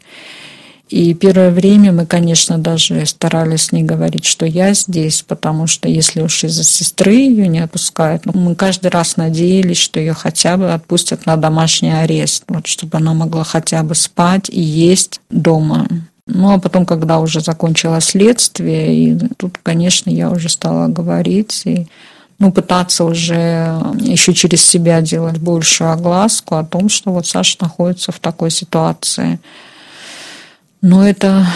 И 0.90 1.14
первое 1.14 1.50
время 1.50 1.92
мы, 1.92 2.04
конечно, 2.04 2.58
даже 2.58 3.06
старались 3.06 3.62
с 3.62 3.72
ней 3.72 3.82
говорить, 3.82 4.26
что 4.26 4.44
я 4.44 4.74
здесь, 4.74 5.22
потому 5.22 5.66
что 5.66 5.88
если 5.88 6.20
уж 6.20 6.44
из-за 6.44 6.62
сестры 6.62 7.14
ее 7.14 7.48
не 7.48 7.60
отпускают, 7.60 8.26
ну, 8.26 8.32
мы 8.34 8.54
каждый 8.54 8.88
раз 8.88 9.16
надеялись, 9.16 9.78
что 9.78 9.98
ее 9.98 10.12
хотя 10.12 10.58
бы 10.58 10.70
отпустят 10.72 11.24
на 11.24 11.36
домашний 11.36 11.90
арест, 11.90 12.44
вот, 12.48 12.66
чтобы 12.66 12.98
она 12.98 13.14
могла 13.14 13.44
хотя 13.44 13.82
бы 13.82 13.94
спать 13.94 14.50
и 14.50 14.60
есть 14.60 15.20
дома. 15.30 15.88
Ну, 16.26 16.54
а 16.54 16.58
потом, 16.58 16.86
когда 16.86 17.18
уже 17.18 17.40
закончилось 17.40 18.04
следствие, 18.04 18.94
и 18.94 19.18
тут, 19.36 19.58
конечно, 19.62 20.08
я 20.08 20.30
уже 20.30 20.48
стала 20.48 20.88
говорить 20.88 21.62
и 21.66 21.86
ну, 22.38 22.50
пытаться 22.50 23.04
уже 23.04 23.78
еще 24.00 24.34
через 24.34 24.64
себя 24.64 25.00
делать 25.00 25.38
большую 25.38 25.92
огласку 25.92 26.56
о 26.56 26.64
том, 26.64 26.88
что 26.88 27.12
вот 27.12 27.26
Саша 27.26 27.58
находится 27.60 28.10
в 28.10 28.18
такой 28.18 28.50
ситуации. 28.50 29.38
Но 30.80 31.06
это 31.06 31.46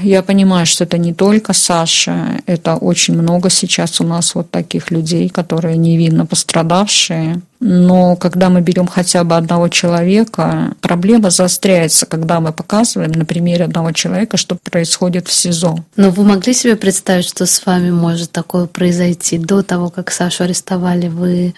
я 0.00 0.22
понимаю, 0.22 0.66
что 0.66 0.84
это 0.84 0.98
не 0.98 1.12
только 1.12 1.52
Саша, 1.52 2.40
это 2.46 2.76
очень 2.76 3.14
много 3.14 3.50
сейчас 3.50 4.00
у 4.00 4.04
нас 4.04 4.34
вот 4.34 4.50
таких 4.50 4.90
людей, 4.90 5.28
которые 5.28 5.76
невинно 5.76 6.26
пострадавшие. 6.26 7.40
Но 7.60 8.14
когда 8.16 8.50
мы 8.50 8.60
берем 8.60 8.86
хотя 8.86 9.24
бы 9.24 9.36
одного 9.36 9.68
человека, 9.68 10.74
проблема 10.80 11.30
заостряется, 11.30 12.06
когда 12.06 12.40
мы 12.40 12.52
показываем 12.52 13.12
на 13.12 13.24
примере 13.24 13.64
одного 13.64 13.92
человека, 13.92 14.36
что 14.36 14.56
происходит 14.56 15.26
в 15.26 15.32
СИЗО. 15.32 15.84
Но 15.96 16.10
вы 16.10 16.24
могли 16.24 16.54
себе 16.54 16.76
представить, 16.76 17.26
что 17.26 17.46
с 17.46 17.66
вами 17.66 17.90
может 17.90 18.30
такое 18.30 18.66
произойти 18.66 19.38
до 19.38 19.62
того, 19.62 19.90
как 19.90 20.12
Сашу 20.12 20.44
арестовали? 20.44 21.08
Вы 21.08 21.54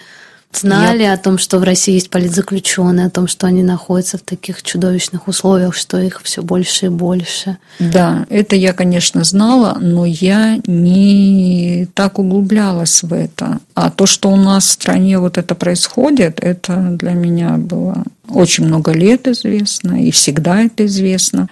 Знали 0.53 1.03
я... 1.03 1.13
о 1.13 1.17
том, 1.17 1.37
что 1.37 1.59
в 1.59 1.63
России 1.63 1.93
есть 1.93 2.09
политзаключенные, 2.09 3.07
о 3.07 3.09
том, 3.09 3.27
что 3.27 3.47
они 3.47 3.63
находятся 3.63 4.17
в 4.17 4.21
таких 4.21 4.63
чудовищных 4.63 5.27
условиях, 5.27 5.75
что 5.75 5.97
их 5.99 6.21
все 6.23 6.41
больше 6.41 6.87
и 6.87 6.89
больше. 6.89 7.57
Да, 7.79 8.25
это 8.29 8.55
я, 8.55 8.73
конечно, 8.73 9.23
знала, 9.23 9.77
но 9.79 10.05
я 10.05 10.59
не 10.65 11.87
так 11.93 12.19
углублялась 12.19 13.03
в 13.03 13.13
это. 13.13 13.59
А 13.73 13.89
то, 13.89 14.05
что 14.05 14.29
у 14.29 14.35
нас 14.35 14.65
в 14.65 14.71
стране 14.71 15.19
вот 15.19 15.37
это 15.37 15.55
происходит, 15.55 16.39
это 16.41 16.75
для 16.75 17.11
меня 17.11 17.57
было 17.57 18.03
очень 18.29 18.65
много 18.65 18.91
лет 18.91 19.27
известно, 19.27 20.03
и 20.03 20.11
всегда 20.11 20.61
это 20.61 20.85
известно. 20.85 21.49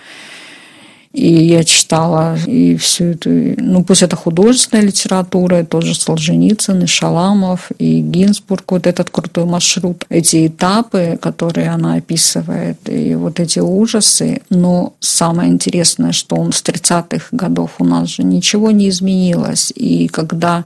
И 1.11 1.27
я 1.27 1.63
читала 1.63 2.37
и 2.45 2.77
всю 2.77 3.05
эту, 3.05 3.29
ну 3.29 3.83
пусть 3.83 4.03
это 4.03 4.15
художественная 4.15 4.85
литература, 4.85 5.63
тоже 5.63 5.95
Солженицын, 5.95 6.83
и 6.83 6.85
Шаламов, 6.85 7.71
и 7.79 8.01
Гинзбург, 8.01 8.71
вот 8.71 8.85
этот 8.85 9.09
крутой 9.09 9.45
маршрут, 9.45 10.05
эти 10.09 10.45
этапы, 10.45 11.17
которые 11.19 11.69
она 11.69 11.95
описывает, 11.95 12.77
и 12.87 13.15
вот 13.15 13.39
эти 13.39 13.57
ужасы. 13.57 14.41
Но 14.51 14.93
самое 14.99 15.51
интересное, 15.51 16.11
что 16.11 16.35
он 16.35 16.51
с 16.51 16.61
30-х 16.61 17.29
годов 17.31 17.71
у 17.79 17.85
нас 17.85 18.09
же 18.09 18.23
ничего 18.23 18.69
не 18.69 18.89
изменилось. 18.89 19.73
И 19.75 20.07
когда 20.09 20.65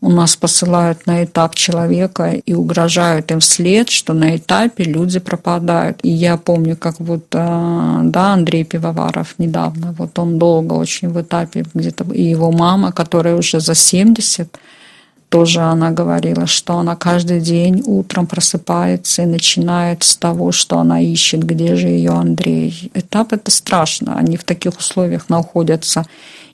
у 0.00 0.10
нас 0.10 0.36
посылают 0.36 1.06
на 1.06 1.24
этап 1.24 1.54
человека 1.54 2.32
и 2.32 2.54
угрожают 2.54 3.30
им 3.30 3.40
вслед, 3.40 3.88
что 3.88 4.12
на 4.12 4.36
этапе 4.36 4.84
люди 4.84 5.18
пропадают. 5.18 5.98
И 6.02 6.10
я 6.10 6.36
помню, 6.36 6.76
как 6.76 7.00
вот, 7.00 7.24
э, 7.32 8.00
да, 8.02 8.32
Андрей 8.34 8.64
Пивоваров 8.64 9.34
недавно, 9.38 9.94
вот 9.98 10.18
он 10.18 10.38
долго 10.38 10.74
очень 10.74 11.08
в 11.08 11.20
этапе 11.20 11.64
где-то, 11.74 12.04
и 12.12 12.22
его 12.22 12.52
мама, 12.52 12.92
которая 12.92 13.36
уже 13.36 13.60
за 13.60 13.74
70, 13.74 14.58
тоже 15.34 15.62
она 15.62 15.90
говорила, 15.90 16.46
что 16.46 16.78
она 16.78 16.94
каждый 16.94 17.40
день 17.40 17.82
утром 17.84 18.26
просыпается 18.26 19.22
и 19.22 19.26
начинает 19.26 20.04
с 20.04 20.16
того, 20.16 20.52
что 20.52 20.78
она 20.78 21.00
ищет, 21.00 21.42
где 21.42 21.74
же 21.74 21.88
ее 21.88 22.12
Андрей. 22.12 22.92
Этап 22.94 23.32
это 23.32 23.50
страшно. 23.50 24.16
Они 24.16 24.36
в 24.36 24.44
таких 24.44 24.78
условиях 24.78 25.28
находятся 25.28 26.04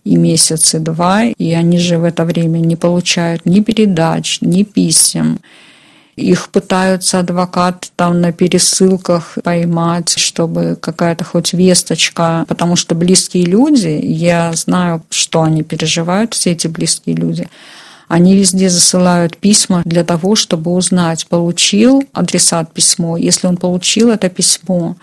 и 0.04 0.16
месяц, 0.16 0.74
и 0.74 0.78
два, 0.78 1.24
и 1.24 1.52
они 1.52 1.78
же 1.78 1.98
в 1.98 2.04
это 2.04 2.24
время 2.24 2.58
не 2.58 2.76
получают 2.76 3.46
ни 3.46 3.60
передач, 3.60 4.38
ни 4.40 4.62
писем. 4.62 5.40
Их 6.16 6.50
пытаются 6.50 7.20
адвокаты 7.20 7.88
там 7.96 8.20
на 8.20 8.32
пересылках 8.32 9.38
поймать, 9.42 10.10
чтобы 10.18 10.76
какая-то 10.80 11.24
хоть 11.24 11.52
весточка, 11.52 12.44
потому 12.48 12.76
что 12.76 12.94
близкие 12.94 13.44
люди, 13.44 14.00
я 14.02 14.52
знаю, 14.52 15.02
что 15.10 15.42
они 15.42 15.62
переживают, 15.62 16.34
все 16.34 16.52
эти 16.52 16.66
близкие 16.66 17.16
люди, 17.16 17.48
они 18.08 18.36
везде 18.36 18.68
засылают 18.68 19.36
письма 19.36 19.82
для 19.84 20.02
того, 20.02 20.34
чтобы 20.34 20.72
узнать, 20.72 21.26
получил 21.28 22.02
адресат 22.12 22.72
письмо. 22.72 23.16
Если 23.16 23.46
он 23.46 23.56
получил 23.56 24.10
это 24.10 24.28
письмо, 24.28 24.96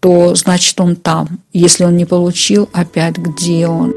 то 0.00 0.34
значит 0.34 0.80
он 0.80 0.96
там. 0.96 1.40
Если 1.52 1.84
он 1.84 1.96
не 1.96 2.04
получил, 2.04 2.68
опять 2.72 3.16
где 3.16 3.66
он. 3.66 3.92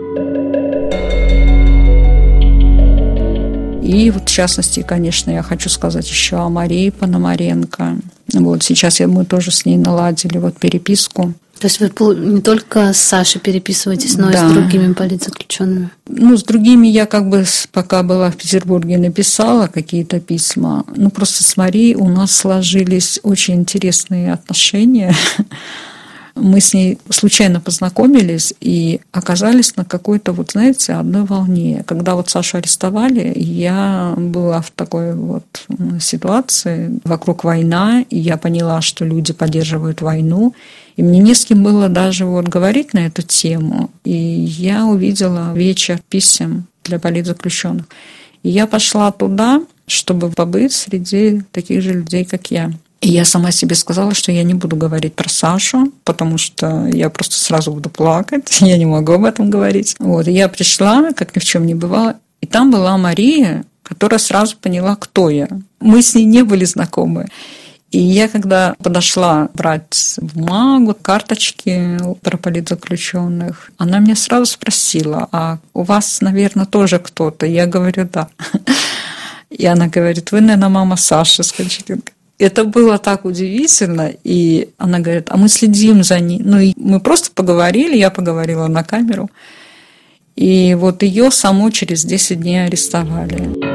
И 3.84 4.10
вот 4.12 4.30
в 4.30 4.32
частности, 4.32 4.84
конечно, 4.88 5.32
я 5.32 5.44
хочу 5.44 5.70
сказать 5.70 6.10
еще 6.10 6.38
о 6.38 6.50
Марии 6.50 6.92
Пономаренко. 6.92 7.98
Вот 8.34 8.64
сейчас 8.64 9.00
я, 9.00 9.08
мы 9.08 9.26
тоже 9.26 9.52
с 9.52 9.66
ней 9.66 9.78
наладили 9.78 10.38
вот 10.38 10.58
переписку. 10.58 11.34
То 11.60 11.68
есть 11.68 11.80
вы 11.80 11.92
не 12.16 12.42
только 12.42 12.92
с 12.92 12.98
Сашей 12.98 13.40
переписываетесь, 13.40 14.18
но 14.18 14.32
да. 14.32 14.48
и 14.48 14.50
с 14.50 14.54
другими 14.54 14.94
политзаключенными? 14.94 15.92
Ну, 16.08 16.36
с 16.36 16.44
другими 16.44 16.88
я 16.88 17.06
как 17.06 17.30
бы 17.30 17.46
пока 17.72 18.02
была 18.02 18.32
в 18.32 18.38
Петербурге 18.38 18.98
написала 18.98 19.68
какие-то 19.68 20.20
письма. 20.20 20.86
Ну, 20.96 21.12
просто 21.12 21.44
с 21.44 21.58
Марией 21.58 21.94
у 21.94 22.08
нас 22.08 22.32
сложились 22.32 23.20
очень 23.22 23.56
интересные 23.56 24.34
отношения. 24.34 25.14
Мы 26.36 26.62
с 26.62 26.74
ней 26.74 26.98
случайно 27.10 27.60
познакомились 27.60 28.54
и 28.62 29.02
оказались 29.12 29.76
на 29.76 29.84
какой-то, 29.84 30.32
вот 30.32 30.52
знаете, 30.52 30.94
одной 30.94 31.24
волне. 31.24 31.84
Когда 31.86 32.16
вот 32.16 32.30
Сашу 32.30 32.58
арестовали, 32.58 33.34
я 33.36 34.14
была 34.18 34.62
в 34.62 34.72
такой 34.72 35.14
вот 35.14 35.44
ситуации, 36.00 37.00
вокруг 37.04 37.44
война, 37.44 38.04
и 38.10 38.18
я 38.18 38.38
поняла, 38.38 38.82
что 38.82 39.04
люди 39.04 39.34
поддерживают 39.34 40.02
войну, 40.02 40.54
и 40.96 41.04
мне 41.04 41.20
не 41.20 41.34
с 41.34 41.46
кем 41.46 41.64
было 41.64 41.90
даже 41.90 42.26
вот 42.26 42.48
говорить 42.48 42.94
на 42.94 43.06
эту 43.06 43.22
тему. 43.22 43.90
И 44.04 44.12
я 44.14 44.86
увидела 44.86 45.54
вечер 45.54 46.00
писем 46.10 46.66
для 46.84 47.00
политзаключенных. 47.00 47.86
И 48.44 48.50
я 48.50 48.68
пошла 48.68 49.12
туда, 49.12 49.62
чтобы 49.88 50.30
побыть 50.30 50.74
среди 50.74 51.42
таких 51.52 51.82
же 51.82 51.94
людей, 51.94 52.26
как 52.26 52.52
я. 52.52 52.72
И 53.02 53.10
я 53.10 53.26
сама 53.26 53.52
себе 53.52 53.76
сказала, 53.76 54.14
что 54.14 54.32
я 54.32 54.44
не 54.44 54.54
буду 54.54 54.76
говорить 54.76 55.16
про 55.16 55.28
Сашу, 55.28 55.92
потому 56.04 56.38
что 56.38 56.88
я 56.88 57.10
просто 57.10 57.36
сразу 57.36 57.72
буду 57.72 57.90
плакать, 57.90 58.58
я 58.62 58.78
не 58.78 58.86
могу 58.86 59.14
об 59.14 59.26
этом 59.26 59.50
говорить. 59.50 59.96
Вот, 60.00 60.28
и 60.28 60.32
я 60.32 60.48
пришла, 60.48 61.12
как 61.14 61.36
ни 61.36 61.40
в 61.40 61.44
чем 61.44 61.66
не 61.66 61.74
бывало, 61.74 62.16
и 62.42 62.48
там 62.48 62.72
была 62.72 62.98
Мария, 62.98 63.66
которая 63.82 64.20
сразу 64.20 64.56
поняла, 64.56 64.96
кто 64.96 65.30
я. 65.30 65.48
Мы 65.80 66.02
с 66.04 66.14
ней 66.14 66.26
не 66.26 66.44
были 66.44 66.64
знакомы. 66.64 67.28
И 67.90 68.00
я, 68.00 68.30
когда 68.30 68.76
подошла 68.82 69.50
брать 69.54 70.16
бумагу, 70.22 70.96
карточки 71.00 72.00
про 72.22 72.38
политзаключенных, 72.38 73.72
она 73.78 74.00
меня 74.00 74.16
сразу 74.16 74.46
спросила, 74.46 75.28
а 75.32 75.58
у 75.74 75.84
вас, 75.84 76.22
наверное, 76.22 76.66
тоже 76.66 77.00
кто-то? 77.00 77.46
Я 77.46 77.66
говорю, 77.66 78.08
да. 78.12 78.30
И 79.50 79.66
она 79.66 79.88
говорит, 79.88 80.32
вы, 80.32 80.40
наверное, 80.40 80.70
мама 80.70 80.96
Саши 80.96 81.44
Скочеленко. 81.44 82.14
Это 82.42 82.64
было 82.64 82.98
так 82.98 83.26
удивительно. 83.26 84.12
И 84.24 84.70
она 84.78 85.00
говорит, 85.00 85.28
а 85.30 85.38
мы 85.38 85.48
следим 85.48 86.04
за 86.04 86.20
ней. 86.20 86.42
Ну, 86.44 86.60
и 86.60 86.74
мы 86.76 87.00
просто 87.00 87.30
поговорили, 87.34 87.96
я 87.96 88.10
поговорила 88.10 88.68
на 88.68 88.84
камеру. 88.84 89.30
И 90.36 90.76
вот 90.76 91.04
ее 91.04 91.30
саму 91.30 91.70
через 91.72 92.04
10 92.04 92.40
дней 92.40 92.66
арестовали. 92.66 93.71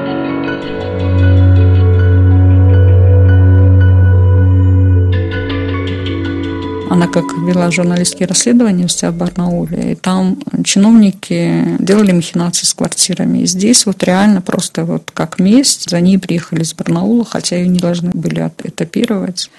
Она 6.89 7.09
как 7.09 7.25
вела 7.47 7.71
журналистские 7.71 8.29
расследования 8.29 8.87
в 8.87 9.13
Барнауле, 9.13 9.93
и 9.93 9.95
там 9.97 10.39
чиновники 10.65 11.77
делали 11.81 12.13
махинации 12.13 12.65
с 12.65 12.75
квартирами. 12.75 13.39
И 13.39 13.47
здесь 13.47 13.87
вот 13.87 14.03
реально 14.05 14.41
просто 14.41 14.85
вот 14.85 15.11
как 15.13 15.39
месть, 15.41 15.91
за 15.91 16.01
ней 16.01 16.19
приехали 16.19 16.63
из 16.63 16.75
Барнаула, 16.75 17.25
хотя 17.25 17.57
ее 17.57 17.69
не 17.69 17.81
должны 17.81 18.11
были 18.13 18.51
этапировать. 18.65 19.51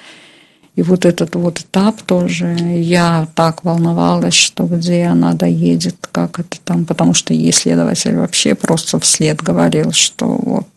И 0.76 0.84
вот 0.84 1.06
этот 1.06 1.36
вот 1.36 1.60
этап 1.60 2.02
тоже, 2.04 2.56
я 2.60 3.28
так 3.34 3.64
волновалась, 3.64 4.36
что 4.36 4.66
где 4.66 5.06
она 5.06 5.34
доедет, 5.34 6.08
как 6.12 6.40
это 6.40 6.60
там, 6.64 6.86
потому 6.86 7.16
что 7.16 7.34
ей 7.34 7.52
следователь 7.52 8.16
вообще 8.16 8.54
просто 8.54 9.00
вслед 9.00 9.42
говорил, 9.42 9.92
что 9.92 10.28
вот 10.28 10.68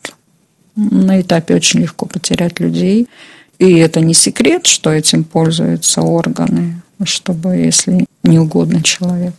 на 0.75 1.21
этапе 1.21 1.55
очень 1.55 1.81
легко 1.81 2.07
потерять 2.07 2.61
людей. 2.61 3.09
И 3.61 3.75
это 3.75 4.01
не 4.01 4.15
секрет, 4.15 4.67
что 4.67 4.91
этим 4.91 5.23
пользуются 5.23 6.01
органы, 6.01 6.81
чтобы, 7.05 7.57
если 7.57 8.07
не 8.23 8.39
угодно 8.39 8.83
человек. 8.83 9.35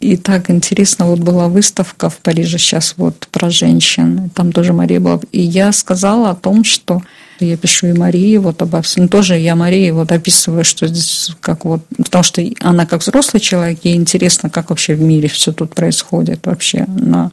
И 0.00 0.16
так 0.16 0.50
интересно, 0.50 1.06
вот 1.06 1.20
была 1.20 1.48
выставка 1.48 2.10
в 2.10 2.18
Париже 2.18 2.58
сейчас 2.58 2.94
вот 2.96 3.28
про 3.30 3.48
женщин, 3.48 4.30
там 4.34 4.52
тоже 4.52 4.72
Мария 4.72 5.00
была. 5.00 5.20
И 5.30 5.40
я 5.40 5.72
сказала 5.72 6.30
о 6.30 6.34
том, 6.34 6.64
что 6.64 7.02
я 7.38 7.56
пишу 7.56 7.86
и 7.86 7.92
Марии 7.92 8.36
вот 8.36 8.60
обо 8.62 8.82
всем. 8.82 9.04
Ну, 9.04 9.08
тоже 9.08 9.38
я 9.38 9.54
Марии 9.54 9.90
вот 9.92 10.10
описываю, 10.10 10.64
что 10.64 10.88
здесь 10.88 11.30
как 11.40 11.64
вот... 11.64 11.82
Потому 11.96 12.24
что 12.24 12.42
она 12.60 12.84
как 12.84 13.00
взрослый 13.00 13.40
человек, 13.40 13.78
ей 13.84 13.94
интересно, 13.94 14.50
как 14.50 14.70
вообще 14.70 14.94
в 14.94 15.00
мире 15.00 15.28
все 15.28 15.52
тут 15.52 15.74
происходит 15.74 16.46
вообще 16.46 16.84
на 16.88 17.30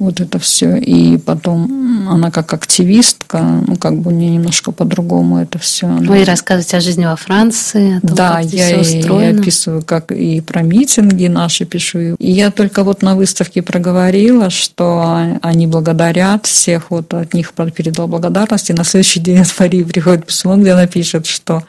вот 0.00 0.18
это 0.18 0.38
все. 0.38 0.76
И 0.76 1.18
потом 1.18 2.08
она 2.08 2.30
как 2.30 2.52
активистка, 2.54 3.38
ну, 3.66 3.76
как 3.76 3.98
бы 3.98 4.10
мне 4.10 4.30
немножко 4.30 4.72
по-другому 4.72 5.38
это 5.38 5.58
все. 5.58 5.86
Вы 5.86 6.24
рассказываете 6.24 6.78
о 6.78 6.80
жизни 6.80 7.04
во 7.04 7.16
Франции, 7.16 7.98
о 7.98 8.00
том, 8.00 8.16
да, 8.16 8.36
как 8.36 8.46
я, 8.46 8.66
все 8.66 8.80
устроено. 8.80 9.36
я 9.36 9.40
описываю, 9.40 9.82
как 9.82 10.10
и 10.10 10.40
про 10.40 10.62
митинги 10.62 11.26
наши 11.26 11.66
пишу. 11.66 12.16
И 12.18 12.30
я 12.30 12.50
только 12.50 12.82
вот 12.82 13.02
на 13.02 13.14
выставке 13.14 13.62
проговорила, 13.62 14.48
что 14.48 15.38
они 15.42 15.66
благодарят 15.66 16.46
всех, 16.46 16.90
вот 16.90 17.12
от 17.12 17.34
них 17.34 17.52
передала 17.52 18.08
благодарность, 18.08 18.70
и 18.70 18.72
на 18.72 18.84
следующий 18.84 19.20
день 19.20 19.40
от 19.40 19.54
Марии 19.60 19.82
приходит 19.82 20.26
письмо, 20.26 20.56
где 20.56 20.72
она 20.72 20.86
пишет, 20.86 21.26
что 21.26 21.62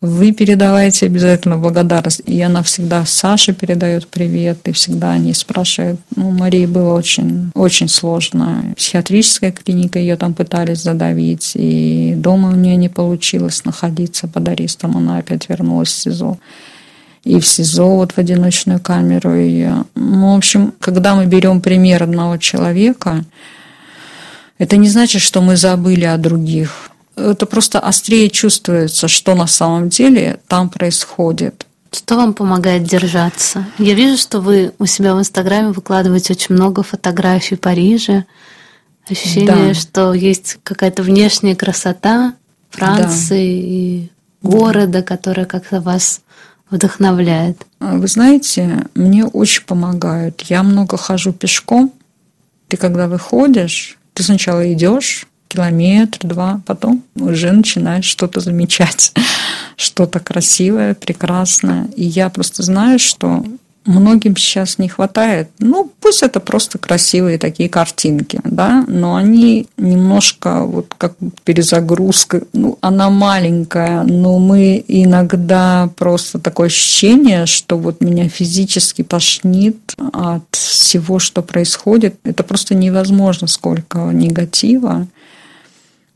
вы 0.00 0.32
передавайте 0.32 1.06
обязательно 1.06 1.58
благодарность. 1.58 2.22
И 2.24 2.40
она 2.40 2.62
всегда 2.62 3.04
Саше 3.04 3.52
передает 3.52 4.08
привет, 4.08 4.66
и 4.66 4.72
всегда 4.72 5.12
они 5.12 5.34
спрашивают. 5.34 6.00
Ну, 6.16 6.30
Марии 6.30 6.64
было 6.64 6.94
очень, 6.94 7.50
очень 7.54 7.88
сложно. 7.88 8.74
Психиатрическая 8.76 9.52
клиника, 9.52 9.98
ее 9.98 10.16
там 10.16 10.32
пытались 10.32 10.82
задавить, 10.82 11.52
и 11.54 12.14
дома 12.16 12.48
у 12.48 12.54
нее 12.54 12.76
не 12.76 12.88
получилось 12.88 13.64
находиться 13.64 14.26
под 14.26 14.48
арестом. 14.48 14.96
Она 14.96 15.18
опять 15.18 15.48
вернулась 15.48 15.90
в 15.90 16.02
СИЗО 16.02 16.38
и 17.24 17.38
в 17.38 17.46
СИЗО, 17.46 17.96
вот 17.96 18.12
в 18.12 18.18
одиночную 18.18 18.80
камеру 18.80 19.34
ее. 19.34 19.84
Ну, 19.94 20.32
в 20.34 20.36
общем, 20.38 20.72
когда 20.80 21.14
мы 21.14 21.26
берем 21.26 21.60
пример 21.60 22.02
одного 22.02 22.38
человека, 22.38 23.24
это 24.56 24.78
не 24.78 24.88
значит, 24.88 25.20
что 25.20 25.42
мы 25.42 25.56
забыли 25.56 26.04
о 26.04 26.16
других 26.16 26.89
это 27.20 27.46
просто 27.46 27.78
острее 27.78 28.30
чувствуется, 28.30 29.08
что 29.08 29.34
на 29.34 29.46
самом 29.46 29.88
деле 29.88 30.40
там 30.48 30.68
происходит. 30.68 31.66
Что 31.92 32.16
вам 32.16 32.34
помогает 32.34 32.84
держаться? 32.84 33.66
Я 33.78 33.94
вижу, 33.94 34.16
что 34.16 34.40
вы 34.40 34.72
у 34.78 34.86
себя 34.86 35.14
в 35.14 35.18
Инстаграме 35.18 35.72
выкладываете 35.72 36.34
очень 36.34 36.54
много 36.54 36.82
фотографий 36.82 37.56
Парижа. 37.56 38.24
Ощущение, 39.08 39.68
да. 39.68 39.74
что 39.74 40.14
есть 40.14 40.58
какая-то 40.62 41.02
внешняя 41.02 41.56
красота 41.56 42.34
Франции 42.70 43.60
да. 43.60 43.66
и 43.66 44.08
города, 44.42 45.02
которая 45.02 45.46
как-то 45.46 45.80
вас 45.80 46.20
вдохновляет. 46.70 47.66
А 47.80 47.96
вы 47.96 48.06
знаете, 48.06 48.86
мне 48.94 49.24
очень 49.24 49.64
помогают. 49.64 50.42
Я 50.42 50.62
много 50.62 50.96
хожу 50.96 51.32
пешком. 51.32 51.92
Ты 52.68 52.76
когда 52.76 53.08
выходишь, 53.08 53.98
ты 54.14 54.22
сначала 54.22 54.72
идешь, 54.72 55.26
километр, 55.50 56.18
два, 56.22 56.60
потом 56.66 57.02
уже 57.16 57.50
начинаешь 57.52 58.04
что-то 58.04 58.40
замечать, 58.40 59.12
что-то 59.76 60.20
красивое, 60.20 60.94
прекрасное. 60.94 61.88
И 61.96 62.04
я 62.04 62.30
просто 62.30 62.62
знаю, 62.62 62.98
что 62.98 63.44
многим 63.84 64.36
сейчас 64.36 64.78
не 64.78 64.88
хватает. 64.88 65.48
Ну, 65.58 65.90
пусть 66.00 66.22
это 66.22 66.40
просто 66.40 66.78
красивые 66.78 67.38
такие 67.38 67.68
картинки, 67.68 68.40
да, 68.44 68.84
но 68.86 69.16
они 69.16 69.66
немножко 69.76 70.64
вот 70.64 70.94
как 70.96 71.14
перезагрузка. 71.44 72.42
Ну, 72.52 72.78
она 72.80 73.10
маленькая, 73.10 74.02
но 74.02 74.38
мы 74.38 74.84
иногда 74.86 75.90
просто 75.96 76.38
такое 76.38 76.66
ощущение, 76.66 77.46
что 77.46 77.78
вот 77.78 78.00
меня 78.00 78.28
физически 78.28 79.02
тошнит 79.02 79.94
от 80.12 80.44
всего, 80.52 81.18
что 81.18 81.42
происходит. 81.42 82.16
Это 82.24 82.42
просто 82.44 82.74
невозможно, 82.74 83.46
сколько 83.46 83.98
негатива 83.98 85.06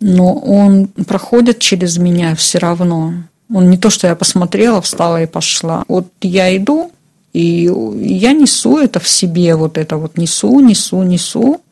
но 0.07 0.35
он 0.35 0.89
проходит 0.89 1.61
через 1.61 1.97
меня 1.97 2.35
все 2.35 2.59
равно. 2.59 3.15
Он 3.51 3.71
не 3.71 3.79
то, 3.79 3.89
что 3.89 4.07
я 4.07 4.15
посмотрела, 4.15 4.83
встала 4.83 5.23
и 5.23 5.27
пошла. 5.27 5.83
Вот 5.89 6.09
я 6.21 6.55
иду, 6.55 6.93
и 7.33 7.73
я 8.03 8.35
несу 8.35 8.77
это 8.77 9.01
в 9.01 9.09
себе, 9.09 9.55
вот 9.55 9.79
это 9.79 9.97
вот 9.97 10.19
несу, 10.19 10.61
несу, 10.61 11.03
несу. 11.05 11.63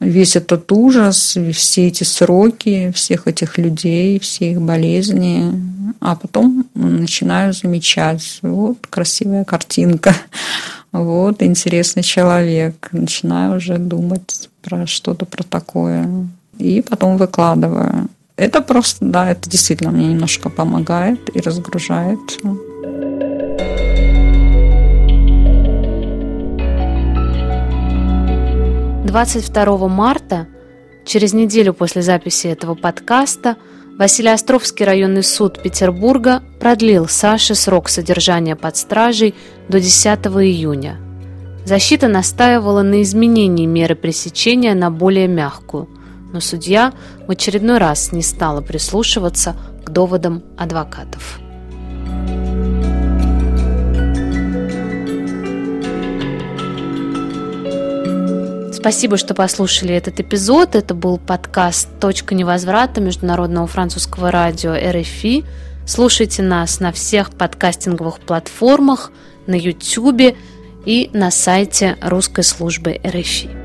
Весь 0.00 0.34
этот 0.34 0.72
ужас, 0.72 1.36
все 1.52 1.88
эти 1.88 2.04
сроки, 2.04 2.90
всех 2.94 3.28
этих 3.28 3.58
людей, 3.58 4.18
все 4.18 4.52
их 4.52 4.62
болезни. 4.62 5.52
А 6.00 6.16
потом 6.16 6.64
начинаю 6.74 7.52
замечать, 7.52 8.38
вот 8.40 8.78
красивая 8.88 9.44
картинка, 9.44 10.16
вот 10.92 11.42
интересный 11.42 12.02
человек. 12.02 12.88
Начинаю 12.92 13.58
уже 13.58 13.76
думать 13.76 14.48
про 14.62 14.86
что-то 14.86 15.26
про 15.26 15.42
такое 15.42 16.08
и 16.62 16.80
потом 16.80 17.16
выкладываю. 17.16 18.08
Это 18.36 18.62
просто, 18.62 19.04
да, 19.04 19.30
это 19.30 19.50
действительно 19.50 19.90
мне 19.90 20.06
немножко 20.06 20.48
помогает 20.48 21.34
и 21.34 21.40
разгружает. 21.40 22.18
Двадцать 29.04 29.44
второго 29.44 29.88
марта, 29.88 30.46
через 31.04 31.34
неделю 31.34 31.74
после 31.74 32.00
записи 32.00 32.46
этого 32.46 32.74
подкаста, 32.74 33.56
Василий 33.98 34.30
Островский 34.30 34.86
районный 34.86 35.22
суд 35.22 35.62
Петербурга 35.62 36.42
продлил 36.60 37.08
Саше 37.08 37.54
срок 37.54 37.90
содержания 37.90 38.56
под 38.56 38.76
стражей 38.76 39.34
до 39.68 39.78
10 39.80 40.06
июня. 40.06 40.96
Защита 41.66 42.08
настаивала 42.08 42.82
на 42.82 43.02
изменении 43.02 43.66
меры 43.66 43.94
пресечения 43.94 44.74
на 44.74 44.90
более 44.90 45.28
мягкую– 45.28 45.88
но 46.32 46.40
судья 46.40 46.92
в 47.26 47.30
очередной 47.30 47.78
раз 47.78 48.12
не 48.12 48.22
стала 48.22 48.60
прислушиваться 48.60 49.56
к 49.84 49.90
доводам 49.90 50.42
адвокатов. 50.56 51.38
Спасибо, 58.82 59.16
что 59.16 59.32
послушали 59.32 59.94
этот 59.94 60.18
эпизод. 60.18 60.74
Это 60.74 60.92
был 60.92 61.16
подкаст 61.16 61.88
«Точка 62.00 62.34
невозврата» 62.34 63.00
Международного 63.00 63.68
французского 63.68 64.32
радио 64.32 64.72
РФИ. 64.72 65.44
Слушайте 65.86 66.42
нас 66.42 66.80
на 66.80 66.90
всех 66.90 67.30
подкастинговых 67.30 68.18
платформах, 68.18 69.12
на 69.46 69.54
YouTube 69.54 70.36
и 70.84 71.10
на 71.12 71.30
сайте 71.30 71.96
русской 72.02 72.42
службы 72.42 73.00
РФИ. 73.06 73.61